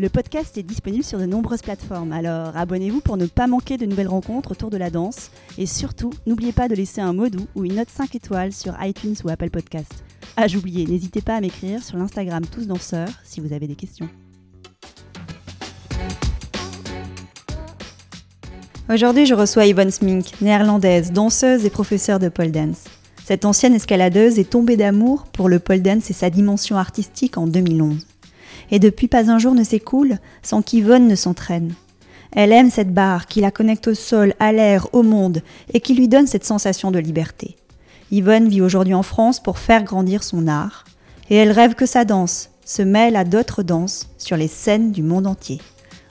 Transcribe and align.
Le 0.00 0.08
podcast 0.08 0.58
est 0.58 0.64
disponible 0.64 1.04
sur 1.04 1.20
de 1.20 1.24
nombreuses 1.24 1.62
plateformes, 1.62 2.10
alors 2.10 2.56
abonnez-vous 2.56 3.00
pour 3.00 3.16
ne 3.16 3.26
pas 3.26 3.46
manquer 3.46 3.76
de 3.76 3.86
nouvelles 3.86 4.08
rencontres 4.08 4.50
autour 4.50 4.68
de 4.68 4.76
la 4.76 4.90
danse. 4.90 5.30
Et 5.56 5.66
surtout, 5.66 6.10
n'oubliez 6.26 6.50
pas 6.50 6.66
de 6.66 6.74
laisser 6.74 7.00
un 7.00 7.12
mot 7.12 7.28
doux 7.28 7.46
ou 7.54 7.64
une 7.64 7.76
note 7.76 7.90
5 7.90 8.12
étoiles 8.16 8.52
sur 8.52 8.74
iTunes 8.82 9.14
ou 9.22 9.28
Apple 9.28 9.50
Podcast. 9.50 10.02
Ah, 10.36 10.48
j'oubliais, 10.48 10.84
n'hésitez 10.84 11.20
pas 11.20 11.36
à 11.36 11.40
m'écrire 11.40 11.80
sur 11.80 11.96
l'Instagram 11.96 12.44
Tous 12.44 12.66
Danseurs 12.66 13.08
si 13.22 13.40
vous 13.40 13.52
avez 13.52 13.68
des 13.68 13.76
questions. 13.76 14.08
Aujourd'hui, 18.92 19.26
je 19.26 19.34
reçois 19.34 19.66
Yvonne 19.66 19.92
Smink, 19.92 20.40
néerlandaise, 20.40 21.12
danseuse 21.12 21.64
et 21.64 21.70
professeure 21.70 22.18
de 22.18 22.28
pole 22.28 22.50
dance. 22.50 22.86
Cette 23.24 23.44
ancienne 23.44 23.74
escaladeuse 23.74 24.40
est 24.40 24.50
tombée 24.50 24.76
d'amour 24.76 25.26
pour 25.32 25.48
le 25.48 25.60
pole 25.60 25.82
dance 25.82 26.10
et 26.10 26.14
sa 26.14 26.30
dimension 26.30 26.76
artistique 26.76 27.38
en 27.38 27.46
2011 27.46 28.04
et 28.70 28.78
depuis 28.78 29.08
pas 29.08 29.30
un 29.30 29.38
jour 29.38 29.54
ne 29.54 29.64
s'écoule 29.64 30.18
sans 30.42 30.62
qu'Yvonne 30.62 31.08
ne 31.08 31.14
s'entraîne. 31.14 31.74
Elle 32.32 32.52
aime 32.52 32.70
cette 32.70 32.92
barre 32.92 33.26
qui 33.26 33.40
la 33.40 33.50
connecte 33.50 33.88
au 33.88 33.94
sol, 33.94 34.34
à 34.40 34.52
l'air, 34.52 34.88
au 34.92 35.02
monde, 35.02 35.42
et 35.72 35.80
qui 35.80 35.94
lui 35.94 36.08
donne 36.08 36.26
cette 36.26 36.44
sensation 36.44 36.90
de 36.90 36.98
liberté. 36.98 37.56
Yvonne 38.10 38.48
vit 38.48 38.60
aujourd'hui 38.60 38.94
en 38.94 39.02
France 39.02 39.40
pour 39.40 39.58
faire 39.58 39.84
grandir 39.84 40.22
son 40.22 40.48
art, 40.48 40.84
et 41.30 41.36
elle 41.36 41.52
rêve 41.52 41.74
que 41.74 41.86
sa 41.86 42.04
danse 42.04 42.50
se 42.64 42.82
mêle 42.82 43.16
à 43.16 43.24
d'autres 43.24 43.62
danses 43.62 44.08
sur 44.18 44.36
les 44.36 44.48
scènes 44.48 44.90
du 44.90 45.02
monde 45.02 45.26
entier. 45.26 45.60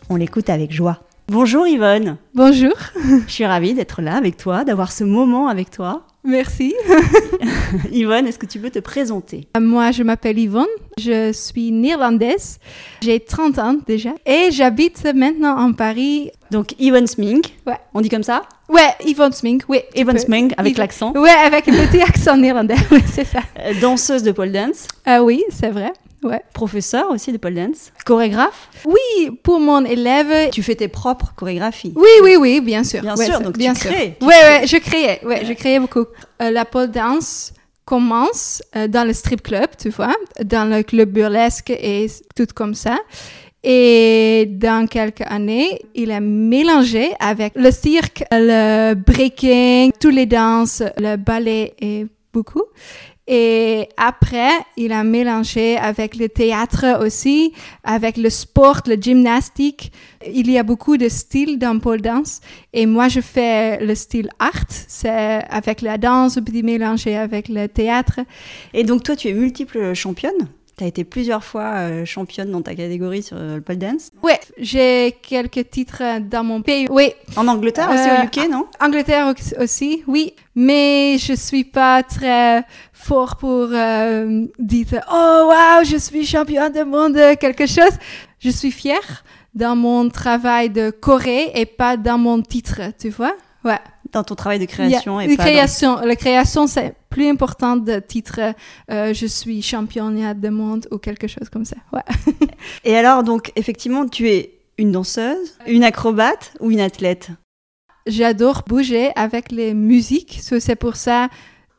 On 0.09 0.15
l'écoute 0.15 0.49
avec 0.49 0.71
joie. 0.71 0.99
Bonjour 1.27 1.67
Yvonne. 1.67 2.17
Bonjour. 2.35 2.73
Je 3.27 3.31
suis 3.31 3.45
ravie 3.45 3.73
d'être 3.73 4.01
là 4.01 4.15
avec 4.15 4.37
toi, 4.37 4.63
d'avoir 4.63 4.91
ce 4.91 5.03
moment 5.03 5.47
avec 5.47 5.71
toi. 5.71 6.05
Merci. 6.23 6.73
Yvonne, 7.91 8.27
est-ce 8.27 8.39
que 8.39 8.45
tu 8.45 8.59
peux 8.59 8.69
te 8.69 8.79
présenter? 8.79 9.47
Moi, 9.59 9.91
je 9.91 10.03
m'appelle 10.03 10.39
Yvonne, 10.39 10.65
je 10.97 11.33
suis 11.33 11.71
néerlandaise, 11.71 12.59
j'ai 13.01 13.19
30 13.19 13.59
ans 13.59 13.75
déjà 13.85 14.11
et 14.25 14.49
j'habite 14.51 15.03
maintenant 15.13 15.57
en 15.57 15.73
Paris. 15.73 16.31
Donc 16.49 16.75
Yvonne 16.79 17.07
Smink, 17.07 17.53
ouais. 17.67 17.77
on 17.93 18.01
dit 18.01 18.09
comme 18.09 18.23
ça? 18.23 18.43
Ouais, 18.69 18.93
Yvonne 19.05 19.33
Smink, 19.33 19.63
oui. 19.67 19.79
Yvonne 19.95 20.17
Smink, 20.17 20.53
avec 20.57 20.77
l'accent 20.77 21.11
Ouais, 21.13 21.29
avec 21.29 21.67
un 21.67 21.73
petit 21.87 22.01
accent 22.07 22.37
néerlandais, 22.37 22.75
oui, 22.91 22.99
c'est 23.11 23.25
ça. 23.25 23.39
Euh, 23.59 23.73
danseuse 23.81 24.23
de 24.23 24.31
pole 24.31 24.51
dance 24.51 24.87
Ah 25.05 25.23
oui, 25.23 25.43
c'est 25.49 25.71
vrai. 25.71 25.91
Ouais. 26.23 26.41
Professeur 26.53 27.09
aussi 27.11 27.31
de 27.31 27.37
pole 27.37 27.55
dance. 27.55 27.91
Chorégraphe 28.05 28.69
Oui, 28.85 29.31
pour 29.43 29.59
mon 29.59 29.83
élève. 29.85 30.49
Tu 30.51 30.63
fais 30.63 30.75
tes 30.75 30.87
propres 30.87 31.33
chorégraphies 31.35 31.93
Oui, 31.95 32.09
oui, 32.23 32.35
oui, 32.39 32.61
bien 32.61 32.83
sûr. 32.83 33.01
Bien 33.01 33.15
sûr, 33.15 33.41
donc 33.41 33.57
bien 33.57 33.73
tu 33.73 33.87
crées. 33.87 34.17
Oui, 34.21 34.27
ouais, 34.27 34.65
je 34.65 34.77
créais, 34.77 35.19
ouais, 35.25 35.45
je 35.45 35.53
créais 35.53 35.79
beaucoup. 35.79 36.05
Euh, 36.41 36.51
la 36.51 36.65
pole 36.65 36.91
dance 36.91 37.53
commence 37.85 38.63
euh, 38.75 38.87
dans 38.87 39.03
le 39.05 39.13
strip 39.13 39.41
club, 39.43 39.67
tu 39.77 39.89
vois, 39.89 40.15
dans 40.43 40.69
le 40.69 40.83
club 40.83 41.09
burlesque 41.09 41.69
et 41.69 42.07
tout 42.35 42.47
comme 42.55 42.75
ça. 42.75 42.97
Et 43.65 44.45
dans 44.49 44.87
quelques 44.87 45.21
années, 45.25 45.79
il 45.95 46.11
a 46.11 46.19
mélangé 46.19 47.11
avec 47.19 47.53
le 47.55 47.71
cirque, 47.71 48.23
le 48.31 48.93
breaking, 48.93 49.91
toutes 49.99 50.13
les 50.13 50.25
danses, 50.25 50.83
le 50.97 51.15
ballet 51.15 51.73
et 51.79 52.05
beaucoup. 52.33 52.63
Et 53.25 53.87
après, 53.95 54.51
il 54.75 54.91
a 54.91 55.03
mélangé 55.03 55.77
avec 55.77 56.17
le 56.17 56.27
théâtre 56.27 57.01
aussi, 57.01 57.53
avec 57.83 58.17
le 58.17 58.29
sport, 58.29 58.81
le 58.85 58.95
gymnastique. 58.95 59.93
Il 60.27 60.51
y 60.51 60.57
a 60.57 60.63
beaucoup 60.63 60.97
de 60.97 61.07
styles 61.07 61.57
dans 61.57 61.79
pole 61.79 62.01
dance. 62.01 62.41
Et 62.73 62.85
moi, 62.85 63.07
je 63.07 63.21
fais 63.21 63.83
le 63.83 63.95
style 63.95 64.29
art. 64.39 64.65
C'est 64.69 65.09
avec 65.49 65.81
la 65.81 65.97
danse, 65.97 66.35
petit 66.35 66.63
mélangé 66.63 67.15
avec 67.15 67.47
le 67.47 67.67
théâtre. 67.67 68.19
Et 68.73 68.83
donc, 68.83 69.03
toi, 69.03 69.15
tu 69.15 69.29
es 69.29 69.33
multiple 69.33 69.93
championne 69.93 70.49
tu 70.77 70.83
as 70.83 70.87
été 70.87 71.03
plusieurs 71.03 71.43
fois 71.43 71.73
euh, 71.75 72.05
championne 72.05 72.51
dans 72.51 72.61
ta 72.61 72.75
catégorie 72.75 73.21
sur 73.21 73.37
euh, 73.37 73.55
le 73.55 73.61
pole 73.61 73.77
dance 73.77 74.11
Oui, 74.23 74.33
j'ai 74.57 75.17
quelques 75.21 75.69
titres 75.69 76.19
dans 76.21 76.43
mon 76.43 76.61
pays. 76.61 76.87
Oui. 76.89 77.13
En 77.35 77.47
Angleterre 77.47 77.89
aussi, 77.91 78.09
au 78.09 78.25
UK, 78.25 78.49
non? 78.49 78.65
Angleterre 78.79 79.33
aussi, 79.59 80.03
oui. 80.07 80.33
Mais 80.55 81.17
je 81.19 81.33
suis 81.33 81.63
pas 81.63 82.03
très 82.03 82.63
fort 82.91 83.37
pour 83.37 83.69
euh, 83.71 84.45
dire 84.59 85.01
Oh, 85.11 85.49
wow, 85.51 85.83
je 85.83 85.97
suis 85.97 86.25
championne 86.25 86.71
du 86.71 86.83
monde, 86.83 87.17
quelque 87.39 87.67
chose. 87.67 87.97
Je 88.39 88.49
suis 88.49 88.71
fière 88.71 89.23
dans 89.53 89.75
mon 89.75 90.09
travail 90.09 90.69
de 90.69 90.89
Corée 90.89 91.51
et 91.53 91.65
pas 91.65 91.97
dans 91.97 92.17
mon 92.17 92.41
titre, 92.41 92.81
tu 92.99 93.09
vois? 93.09 93.35
Ouais 93.63 93.79
dans 94.13 94.23
ton 94.23 94.35
travail 94.35 94.59
de 94.59 94.65
création 94.65 95.19
et 95.19 95.35
pas 95.35 95.43
création. 95.43 95.99
La 95.99 96.15
création, 96.15 96.67
c'est 96.67 96.95
plus 97.09 97.27
important 97.27 97.75
de 97.75 97.99
titre 97.99 98.39
euh, 98.91 99.13
je 99.13 99.25
suis 99.25 99.61
championne 99.61 100.39
de 100.39 100.49
monde 100.49 100.87
ou 100.91 100.97
quelque 100.97 101.27
chose 101.27 101.49
comme 101.49 101.65
ça. 101.65 101.75
Ouais. 101.91 102.01
et 102.83 102.95
alors, 102.95 103.23
donc, 103.23 103.51
effectivement, 103.55 104.07
tu 104.07 104.29
es 104.29 104.59
une 104.77 104.91
danseuse, 104.91 105.57
une 105.67 105.83
acrobate 105.83 106.53
ou 106.59 106.71
une 106.71 106.79
athlète? 106.79 107.29
J'adore 108.05 108.63
bouger 108.67 109.11
avec 109.15 109.51
les 109.51 109.73
musiques. 109.73 110.39
C'est 110.41 110.75
pour 110.75 110.95
ça, 110.95 111.29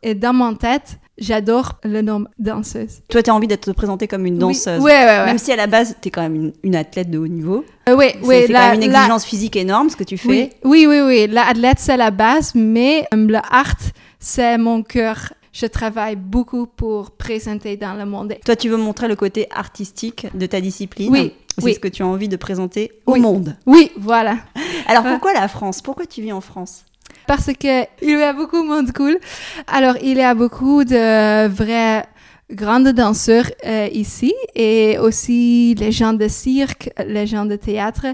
et 0.02 0.14
dans 0.14 0.32
mon 0.32 0.54
tête, 0.54 0.98
J'adore 1.16 1.78
le 1.84 2.02
nom 2.02 2.24
danseuse. 2.38 3.02
Toi, 3.08 3.22
tu 3.22 3.30
as 3.30 3.34
envie 3.34 3.46
d'être 3.46 3.72
présentée 3.72 4.08
comme 4.08 4.26
une 4.26 4.38
danseuse. 4.38 4.80
Oui, 4.80 4.90
ouais, 4.90 5.04
ouais, 5.04 5.26
Même 5.26 5.38
si 5.38 5.52
à 5.52 5.56
la 5.56 5.68
base, 5.68 5.94
tu 6.02 6.08
es 6.08 6.10
quand 6.10 6.22
même 6.22 6.52
une, 6.62 6.74
athlète 6.74 7.08
de 7.08 7.18
haut 7.18 7.28
niveau. 7.28 7.64
Euh, 7.88 7.94
oui, 7.96 8.06
oui. 8.22 8.44
C'est 8.46 8.52
quand 8.52 8.70
même 8.70 8.82
une 8.82 8.94
exigence 8.94 9.24
physique 9.24 9.54
énorme 9.54 9.90
ce 9.90 9.96
que 9.96 10.04
tu 10.04 10.18
fais. 10.18 10.50
Oui, 10.64 10.86
oui, 10.88 11.00
oui. 11.00 11.26
L'athlète, 11.28 11.78
c'est 11.78 11.96
la 11.96 12.10
base, 12.10 12.52
mais 12.56 13.06
euh, 13.14 13.26
le 13.26 13.36
art, 13.36 13.76
c'est 14.18 14.58
mon 14.58 14.82
cœur. 14.82 15.32
Je 15.52 15.66
travaille 15.66 16.16
beaucoup 16.16 16.66
pour 16.66 17.12
présenter 17.12 17.76
dans 17.76 17.94
le 17.94 18.04
monde. 18.04 18.34
Toi, 18.44 18.56
tu 18.56 18.68
veux 18.68 18.76
montrer 18.76 19.06
le 19.06 19.14
côté 19.14 19.46
artistique 19.54 20.26
de 20.34 20.46
ta 20.46 20.60
discipline. 20.60 21.12
Oui. 21.12 21.32
C'est 21.58 21.74
ce 21.74 21.78
que 21.78 21.86
tu 21.86 22.02
as 22.02 22.06
envie 22.08 22.28
de 22.28 22.36
présenter 22.36 22.90
au 23.06 23.14
monde. 23.14 23.56
Oui, 23.66 23.92
voilà. 23.96 24.38
Alors, 24.88 25.04
pourquoi 25.04 25.32
la 25.32 25.46
France? 25.46 25.80
Pourquoi 25.80 26.06
tu 26.06 26.22
vis 26.22 26.32
en 26.32 26.40
France? 26.40 26.84
Parce 27.26 27.50
que 27.52 27.84
il 28.02 28.18
y 28.18 28.22
a 28.22 28.32
beaucoup 28.32 28.62
de 28.62 28.68
monde 28.68 28.92
cool. 28.92 29.18
Alors, 29.66 29.96
il 30.02 30.16
y 30.16 30.22
a 30.22 30.34
beaucoup 30.34 30.84
de 30.84 31.46
vrais 31.48 32.04
grandes 32.50 32.88
danseurs 32.88 33.50
euh, 33.66 33.88
ici 33.92 34.32
et 34.54 34.98
aussi 34.98 35.74
les 35.78 35.92
gens 35.92 36.12
de 36.12 36.28
cirque, 36.28 36.90
les 37.06 37.26
gens 37.26 37.46
de 37.46 37.56
théâtre. 37.56 38.06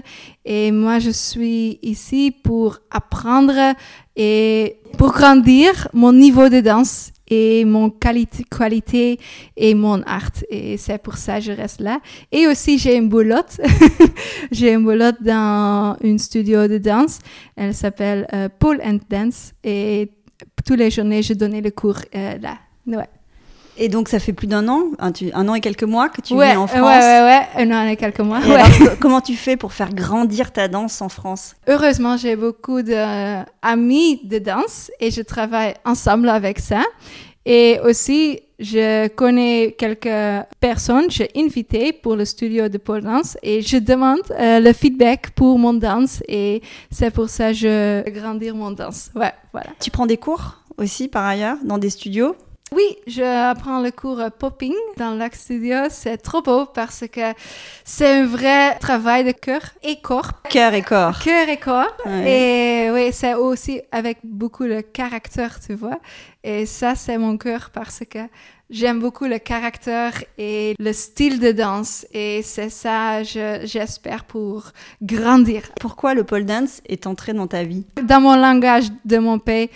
Et 0.45 0.71
moi, 0.71 0.99
je 0.99 1.09
suis 1.09 1.79
ici 1.81 2.31
pour 2.43 2.79
apprendre 2.89 3.75
et 4.15 4.77
pour 4.97 5.11
grandir 5.11 5.87
mon 5.93 6.13
niveau 6.13 6.49
de 6.49 6.61
danse 6.61 7.11
et 7.31 7.63
mon 7.63 7.89
qualité, 7.89 8.43
qualité 8.43 9.17
et 9.55 9.73
mon 9.73 10.03
art. 10.03 10.31
Et 10.49 10.77
c'est 10.77 11.01
pour 11.01 11.15
ça 11.15 11.39
que 11.39 11.45
je 11.45 11.53
reste 11.53 11.79
là. 11.79 11.99
Et 12.31 12.45
aussi, 12.45 12.77
j'ai 12.77 12.97
une 12.97 13.07
boulotte. 13.07 13.59
j'ai 14.51 14.73
une 14.73 14.83
boulotte 14.83 15.23
dans 15.23 15.95
une 16.03 16.19
studio 16.19 16.67
de 16.67 16.77
danse. 16.77 17.19
Elle 17.55 17.73
s'appelle 17.73 18.27
euh, 18.33 18.49
and 18.63 18.99
Dance. 19.09 19.53
Et 19.63 20.11
tous 20.65 20.75
les 20.75 20.91
journées, 20.91 21.23
je 21.23 21.33
donnais 21.33 21.61
le 21.61 21.71
cours 21.71 21.99
euh, 22.13 22.37
là. 22.37 22.57
Ouais. 22.85 23.07
Et 23.77 23.89
donc, 23.89 24.09
ça 24.09 24.19
fait 24.19 24.33
plus 24.33 24.47
d'un 24.47 24.67
an, 24.67 24.83
un, 24.99 25.47
an 25.47 25.55
et 25.55 25.61
quelques 25.61 25.83
mois 25.83 26.09
que 26.09 26.21
tu 26.21 26.35
vis 26.35 26.55
en 26.55 26.67
France. 26.67 26.79
Ouais, 26.79 27.21
ouais, 27.21 27.23
ouais, 27.23 27.63
un 27.63 27.71
an 27.71 27.87
et 27.87 27.95
quelques 27.95 28.19
mois. 28.19 28.39
comment 28.99 29.21
tu 29.21 29.35
fais 29.35 29.57
pour 29.57 29.73
faire 29.73 29.93
grandir 29.93 30.51
ta 30.51 30.67
danse 30.67 31.01
en 31.01 31.09
France? 31.09 31.55
Heureusement, 31.67 32.17
j'ai 32.17 32.35
beaucoup 32.35 32.81
d'amis 32.81 34.21
de 34.23 34.39
danse 34.39 34.91
et 34.99 35.09
je 35.11 35.21
travaille 35.21 35.73
ensemble 35.85 36.29
avec 36.29 36.59
ça. 36.59 36.83
Et 37.45 37.79
aussi, 37.83 38.41
je 38.59 39.07
connais 39.07 39.75
quelques 39.75 40.45
personnes, 40.59 41.09
j'ai 41.09 41.29
invité 41.35 41.91
pour 41.91 42.15
le 42.15 42.25
studio 42.25 42.69
de 42.69 42.77
pole 42.77 43.01
dance 43.01 43.35
et 43.41 43.63
je 43.63 43.77
demande 43.77 44.19
euh, 44.31 44.59
le 44.59 44.73
feedback 44.73 45.31
pour 45.31 45.57
mon 45.57 45.73
danse 45.73 46.21
et 46.27 46.61
c'est 46.91 47.09
pour 47.09 47.29
ça 47.29 47.47
que 47.49 47.57
je 47.57 48.09
grandir 48.11 48.53
mon 48.53 48.69
danse. 48.69 49.09
Ouais, 49.15 49.33
voilà. 49.51 49.71
Tu 49.79 49.89
prends 49.89 50.05
des 50.05 50.17
cours 50.17 50.61
aussi 50.77 51.07
par 51.07 51.25
ailleurs 51.25 51.57
dans 51.63 51.79
des 51.79 51.89
studios? 51.89 52.35
Oui, 52.73 52.97
je 53.05 53.21
apprends 53.21 53.81
le 53.81 53.91
cours 53.91 54.21
popping 54.39 54.73
dans 54.97 55.13
l'Axe 55.13 55.41
Studio. 55.41 55.77
C'est 55.89 56.17
trop 56.17 56.41
beau 56.41 56.65
parce 56.65 57.03
que 57.11 57.33
c'est 57.83 58.21
un 58.21 58.25
vrai 58.25 58.77
travail 58.79 59.25
de 59.25 59.31
cœur 59.31 59.61
et 59.83 59.99
corps. 60.01 60.41
Cœur 60.49 60.73
et 60.73 60.81
corps. 60.81 61.19
Cœur 61.19 61.49
et 61.49 61.57
corps. 61.57 61.97
Et 62.25 62.89
oui, 62.93 63.09
c'est 63.11 63.33
aussi 63.33 63.81
avec 63.91 64.19
beaucoup 64.23 64.65
de 64.65 64.81
caractère, 64.81 65.59
tu 65.59 65.73
vois. 65.73 65.99
Et 66.43 66.65
ça, 66.65 66.95
c'est 66.95 67.17
mon 67.17 67.37
cœur 67.37 67.71
parce 67.73 68.03
que 68.09 68.19
J'aime 68.71 69.01
beaucoup 69.01 69.25
le 69.25 69.37
caractère 69.37 70.23
et 70.37 70.75
le 70.79 70.93
style 70.93 71.41
de 71.41 71.51
danse 71.51 72.07
et 72.13 72.41
c'est 72.41 72.69
ça, 72.69 73.21
j'espère, 73.21 74.23
pour 74.23 74.71
grandir. 75.01 75.63
Pourquoi 75.77 76.13
le 76.13 76.23
pole 76.23 76.45
dance 76.45 76.81
est 76.87 77.05
entré 77.05 77.33
dans 77.33 77.47
ta 77.47 77.65
vie? 77.65 77.85
Dans 78.01 78.21
mon 78.21 78.37
langage 78.37 78.85
de 79.03 79.17
mon 79.17 79.39
pays, 79.39 79.69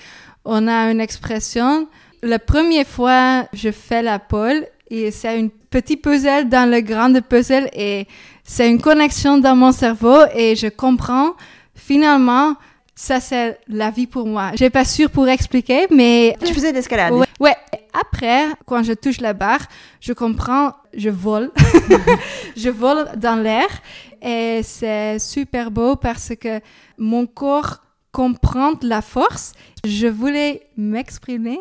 on 0.45 0.65
a 0.69 0.89
une 0.89 1.01
expression. 1.01 1.89
La 2.25 2.39
première 2.39 2.87
fois, 2.87 3.47
je 3.53 3.69
fais 3.69 4.01
la 4.01 4.17
pole 4.17 4.65
et 4.89 5.11
c'est 5.11 5.39
une 5.39 5.51
petite 5.51 6.01
puzzle 6.01 6.49
dans 6.49 6.67
le 6.67 6.81
grand 6.81 7.13
puzzle 7.21 7.69
et 7.71 8.07
c'est 8.43 8.67
une 8.67 8.81
connexion 8.81 9.37
dans 9.37 9.55
mon 9.55 9.71
cerveau 9.71 10.21
et 10.33 10.55
je 10.55 10.65
comprends 10.65 11.35
finalement 11.75 12.55
ça 12.95 13.19
c'est 13.19 13.59
la 13.67 13.91
vie 13.91 14.07
pour 14.07 14.25
moi. 14.25 14.53
J'ai 14.55 14.71
pas 14.71 14.85
sûr 14.85 15.11
pour 15.11 15.27
expliquer, 15.27 15.85
mais 15.91 16.35
tu 16.43 16.51
faisais 16.51 16.71
l'escalade. 16.71 17.13
Ouais, 17.13 17.27
ouais. 17.39 17.55
Après, 17.93 18.47
quand 18.65 18.81
je 18.81 18.93
touche 18.93 19.21
la 19.21 19.33
barre, 19.33 19.67
je 20.01 20.11
comprends, 20.11 20.73
je 20.97 21.11
vole, 21.11 21.51
je 22.57 22.69
vole 22.69 23.05
dans 23.17 23.35
l'air 23.35 23.67
et 24.23 24.61
c'est 24.63 25.19
super 25.19 25.69
beau 25.69 25.95
parce 25.95 26.33
que 26.41 26.59
mon 26.97 27.27
corps 27.27 27.83
comprend 28.11 28.73
la 28.81 29.03
force. 29.03 29.51
Je 29.85 30.07
voulais 30.07 30.63
m'exprimer 30.75 31.59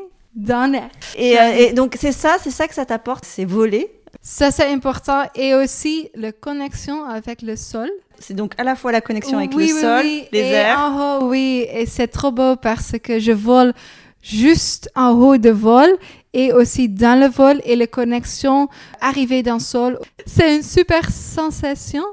Et, 1.17 1.39
euh, 1.39 1.57
et 1.57 1.73
donc 1.73 1.97
c'est 1.99 2.13
ça, 2.13 2.37
c'est 2.43 2.51
ça 2.51 2.67
que 2.69 2.75
ça 2.75 2.85
t'apporte, 2.85 3.25
c'est 3.25 3.45
voler. 3.45 3.91
Ça, 4.23 4.51
c'est 4.51 4.73
important. 4.73 5.23
Et 5.35 5.55
aussi, 5.55 6.09
la 6.15 6.33
connexion 6.33 7.05
avec 7.05 7.43
le 7.43 7.57
sol. 7.57 7.91
C'est 8.19 8.35
donc 8.35 8.55
à 8.59 8.65
la 8.65 8.75
fois 8.75 8.91
la 8.91 9.01
connexion 9.01 9.39
avec 9.39 9.55
le 9.55 9.67
sol, 9.67 10.05
les 10.05 10.29
et 10.33 10.51
airs. 10.51 10.79
En 10.79 11.19
haut, 11.19 11.29
oui, 11.29 11.67
et 11.71 11.85
c'est 11.85 12.09
trop 12.09 12.31
beau 12.31 12.57
parce 12.57 12.93
que 13.03 13.19
je 13.19 13.33
vole 13.33 13.75
juste 14.23 14.91
en 14.95 15.11
haut 15.11 15.37
de 15.37 15.51
vol 15.51 15.91
et 16.33 16.53
aussi 16.53 16.89
dans 16.89 17.21
le 17.21 17.27
vol 17.27 17.61
et 17.65 17.77
la 17.77 17.87
connexion 17.87 18.69
arriver 19.01 19.43
dans 19.43 19.55
le 19.55 19.61
sol. 19.61 19.99
C'est 20.27 20.57
une 20.57 20.63
super 20.63 21.11
sensation 21.11 22.05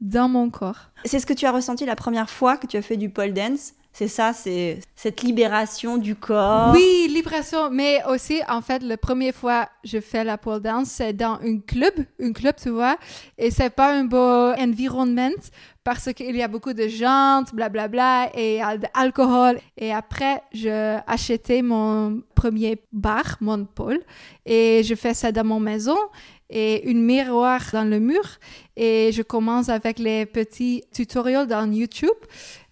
dans 0.00 0.28
mon 0.28 0.50
corps. 0.50 0.90
C'est 1.04 1.20
ce 1.20 1.26
que 1.26 1.34
tu 1.34 1.46
as 1.46 1.52
ressenti 1.52 1.86
la 1.86 1.96
première 1.96 2.28
fois 2.28 2.56
que 2.56 2.66
tu 2.66 2.76
as 2.76 2.82
fait 2.82 2.96
du 2.96 3.10
pole 3.10 3.32
dance? 3.32 3.74
C'est 3.92 4.08
ça, 4.08 4.32
c'est 4.32 4.80
cette 4.94 5.22
libération 5.22 5.98
du 5.98 6.14
corps. 6.14 6.72
Oui, 6.72 7.08
libération, 7.08 7.70
mais 7.70 8.02
aussi, 8.08 8.40
en 8.48 8.60
fait, 8.60 8.82
la 8.82 8.96
première 8.96 9.34
fois 9.34 9.68
je 9.84 10.00
fais 10.00 10.24
la 10.24 10.38
pole 10.38 10.60
dance, 10.60 10.88
c'est 10.88 11.12
dans 11.12 11.38
un 11.42 11.58
club, 11.58 11.94
un 12.20 12.32
club, 12.32 12.54
tu 12.60 12.70
vois, 12.70 12.96
et 13.36 13.50
c'est 13.50 13.70
pas 13.70 13.92
un 13.92 14.04
beau 14.04 14.52
environnement 14.58 15.30
parce 15.82 16.12
qu'il 16.12 16.36
y 16.36 16.42
a 16.42 16.48
beaucoup 16.48 16.72
de 16.72 16.88
gens, 16.88 17.42
blablabla, 17.52 17.88
bla, 17.88 18.28
bla, 18.28 18.40
et 18.40 18.60
d'alcool. 18.78 19.58
Et 19.76 19.92
après, 19.92 20.42
j'ai 20.52 20.98
acheté 21.06 21.62
mon 21.62 22.22
premier 22.34 22.82
bar, 22.92 23.38
mon 23.40 23.64
pole, 23.64 24.00
et 24.44 24.82
je 24.84 24.94
fais 24.94 25.14
ça 25.14 25.32
dans 25.32 25.44
mon 25.44 25.60
maison 25.60 25.96
et 26.50 26.90
une 26.90 27.02
miroir 27.02 27.60
dans 27.72 27.88
le 27.88 28.00
mur 28.00 28.24
et 28.76 29.10
je 29.12 29.22
commence 29.22 29.68
avec 29.68 29.98
les 29.98 30.26
petits 30.26 30.82
tutoriels 30.92 31.46
dans 31.46 31.70
YouTube 31.70 32.08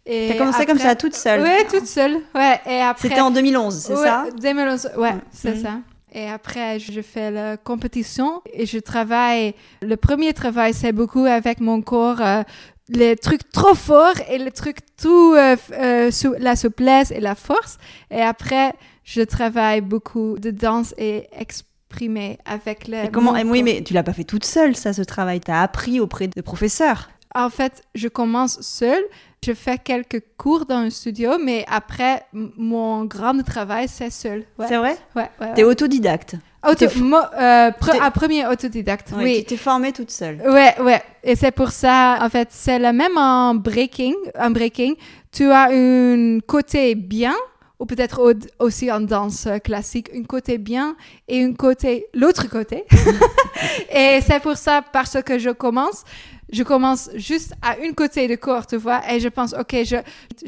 T'as 0.09 0.39
commencé 0.39 0.65
comme 0.65 0.79
ça, 0.79 0.95
toute 0.95 1.15
seule 1.15 1.43
Ouais, 1.43 1.65
toute 1.65 1.87
seule. 1.87 2.19
Ouais, 2.35 2.61
et 2.67 2.81
après... 2.81 3.09
C'était 3.09 3.21
en 3.21 3.31
2011, 3.31 3.75
c'est 3.75 3.95
ouais, 3.95 4.03
ça? 4.03 4.27
2011, 4.41 4.91
ouais, 4.97 5.15
c'est 5.31 5.57
mm. 5.57 5.63
ça. 5.63 5.73
Et 6.13 6.27
après, 6.27 6.79
je 6.79 7.03
fais 7.03 7.31
la 7.31 7.57
compétition 7.59 8.41
et 8.53 8.65
je 8.65 8.79
travaille. 8.79 9.55
Le 9.83 9.97
premier 9.97 10.33
travail, 10.33 10.73
c'est 10.73 10.93
beaucoup 10.93 11.27
avec 11.27 11.61
mon 11.61 11.83
corps, 11.83 12.23
euh, 12.23 12.43
les 12.89 13.17
trucs 13.17 13.51
trop 13.51 13.75
forts 13.75 14.15
et 14.31 14.39
les 14.39 14.51
trucs 14.51 14.79
tout, 14.97 15.35
euh, 15.37 15.57
euh, 15.73 16.11
sous 16.11 16.35
la 16.39 16.57
souplesse 16.57 17.11
et 17.11 17.21
la 17.21 17.35
force. 17.35 17.77
Et 18.11 18.23
après, 18.23 18.73
je 19.05 19.21
travaille 19.21 19.83
beaucoup 19.83 20.39
de 20.39 20.51
danse 20.51 20.95
et 20.97 21.29
exprimer 21.39 22.39
avec 22.47 22.89
le. 22.89 23.05
Et 23.05 23.11
comment 23.11 23.33
Oui, 23.33 23.63
mais 23.63 23.83
tu 23.83 23.93
l'as 23.93 24.03
pas 24.03 24.15
fait 24.15 24.25
toute 24.25 24.47
seule, 24.47 24.77
ça, 24.77 24.95
ce 24.95 25.03
travail. 25.03 25.41
Tu 25.41 25.51
as 25.51 25.61
appris 25.61 26.01
auprès 26.01 26.29
de 26.29 26.41
professeurs. 26.41 27.11
En 27.35 27.51
fait, 27.51 27.83
je 27.95 28.09
commence 28.09 28.61
seule, 28.63 29.05
je 29.45 29.55
fais 29.55 29.79
quelques 29.79 30.23
cours 30.37 30.67
dans 30.67 30.77
un 30.77 30.91
studio, 30.91 31.39
mais 31.43 31.65
après, 31.69 32.23
mon 32.33 33.05
grand 33.05 33.43
travail, 33.43 33.87
c'est 33.89 34.11
seul. 34.11 34.45
C'est 34.67 34.77
vrai? 34.77 34.97
Ouais. 35.15 35.31
ouais, 35.41 35.55
T'es 35.55 35.65
autodidacte 35.65 36.37
Auto 36.69 36.87
euh, 36.87 37.71
à 38.01 38.11
premier 38.11 38.45
autodidacte, 38.45 39.13
oui. 39.17 39.39
Tu 39.39 39.45
t'es 39.45 39.57
formée 39.57 39.93
toute 39.93 40.11
seule. 40.11 40.41
Ouais, 40.45 40.75
ouais. 40.81 41.01
Et 41.23 41.37
c'est 41.37 41.53
pour 41.53 41.71
ça, 41.71 42.19
en 42.21 42.29
fait, 42.29 42.49
c'est 42.51 42.81
le 42.81 42.93
même 42.93 43.17
en 43.17 43.55
breaking. 43.55 44.15
En 44.39 44.51
breaking, 44.51 44.97
tu 45.31 45.51
as 45.53 45.69
un 45.71 46.41
côté 46.41 46.97
bien, 46.97 47.37
ou 47.79 47.87
peut-être 47.87 48.35
aussi 48.59 48.91
en 48.91 49.01
danse 49.01 49.47
classique, 49.63 50.11
un 50.13 50.25
côté 50.25 50.59
bien 50.59 50.97
et 51.29 51.45
un 51.45 51.53
côté, 51.53 52.07
l'autre 52.13 52.49
côté. 52.51 52.85
et 53.95 54.19
c'est 54.21 54.41
pour 54.43 54.57
ça, 54.57 54.83
parce 54.93 55.23
que 55.23 55.39
je 55.39 55.51
commence, 55.51 56.03
je 56.51 56.63
commence 56.63 57.11
juste 57.15 57.53
à 57.63 57.79
une 57.79 57.95
côté 57.95 58.27
du 58.27 58.39
corps, 58.39 58.67
tu 58.67 58.77
vois, 58.77 59.01
et 59.11 59.21
je 59.21 59.29
pense, 59.29 59.55
OK, 59.55 59.77
je 59.85 59.97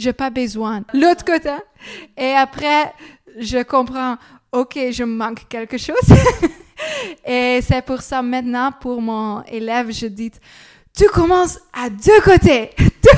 n'ai 0.04 0.12
pas 0.12 0.30
besoin. 0.30 0.82
L'autre 0.94 1.24
côté. 1.24 1.54
Et 2.16 2.32
après, 2.32 2.92
je 3.38 3.62
comprends, 3.62 4.16
OK, 4.52 4.78
je 4.90 5.04
manque 5.04 5.48
quelque 5.48 5.78
chose. 5.78 5.96
et 7.26 7.60
c'est 7.62 7.84
pour 7.84 8.00
ça, 8.00 8.22
maintenant, 8.22 8.72
pour 8.80 9.00
mon 9.00 9.42
élève, 9.44 9.92
je 9.92 10.06
dis, 10.06 10.32
tu 10.96 11.06
commences 11.08 11.58
à 11.72 11.88
deux 11.88 12.20
côtés 12.22 12.70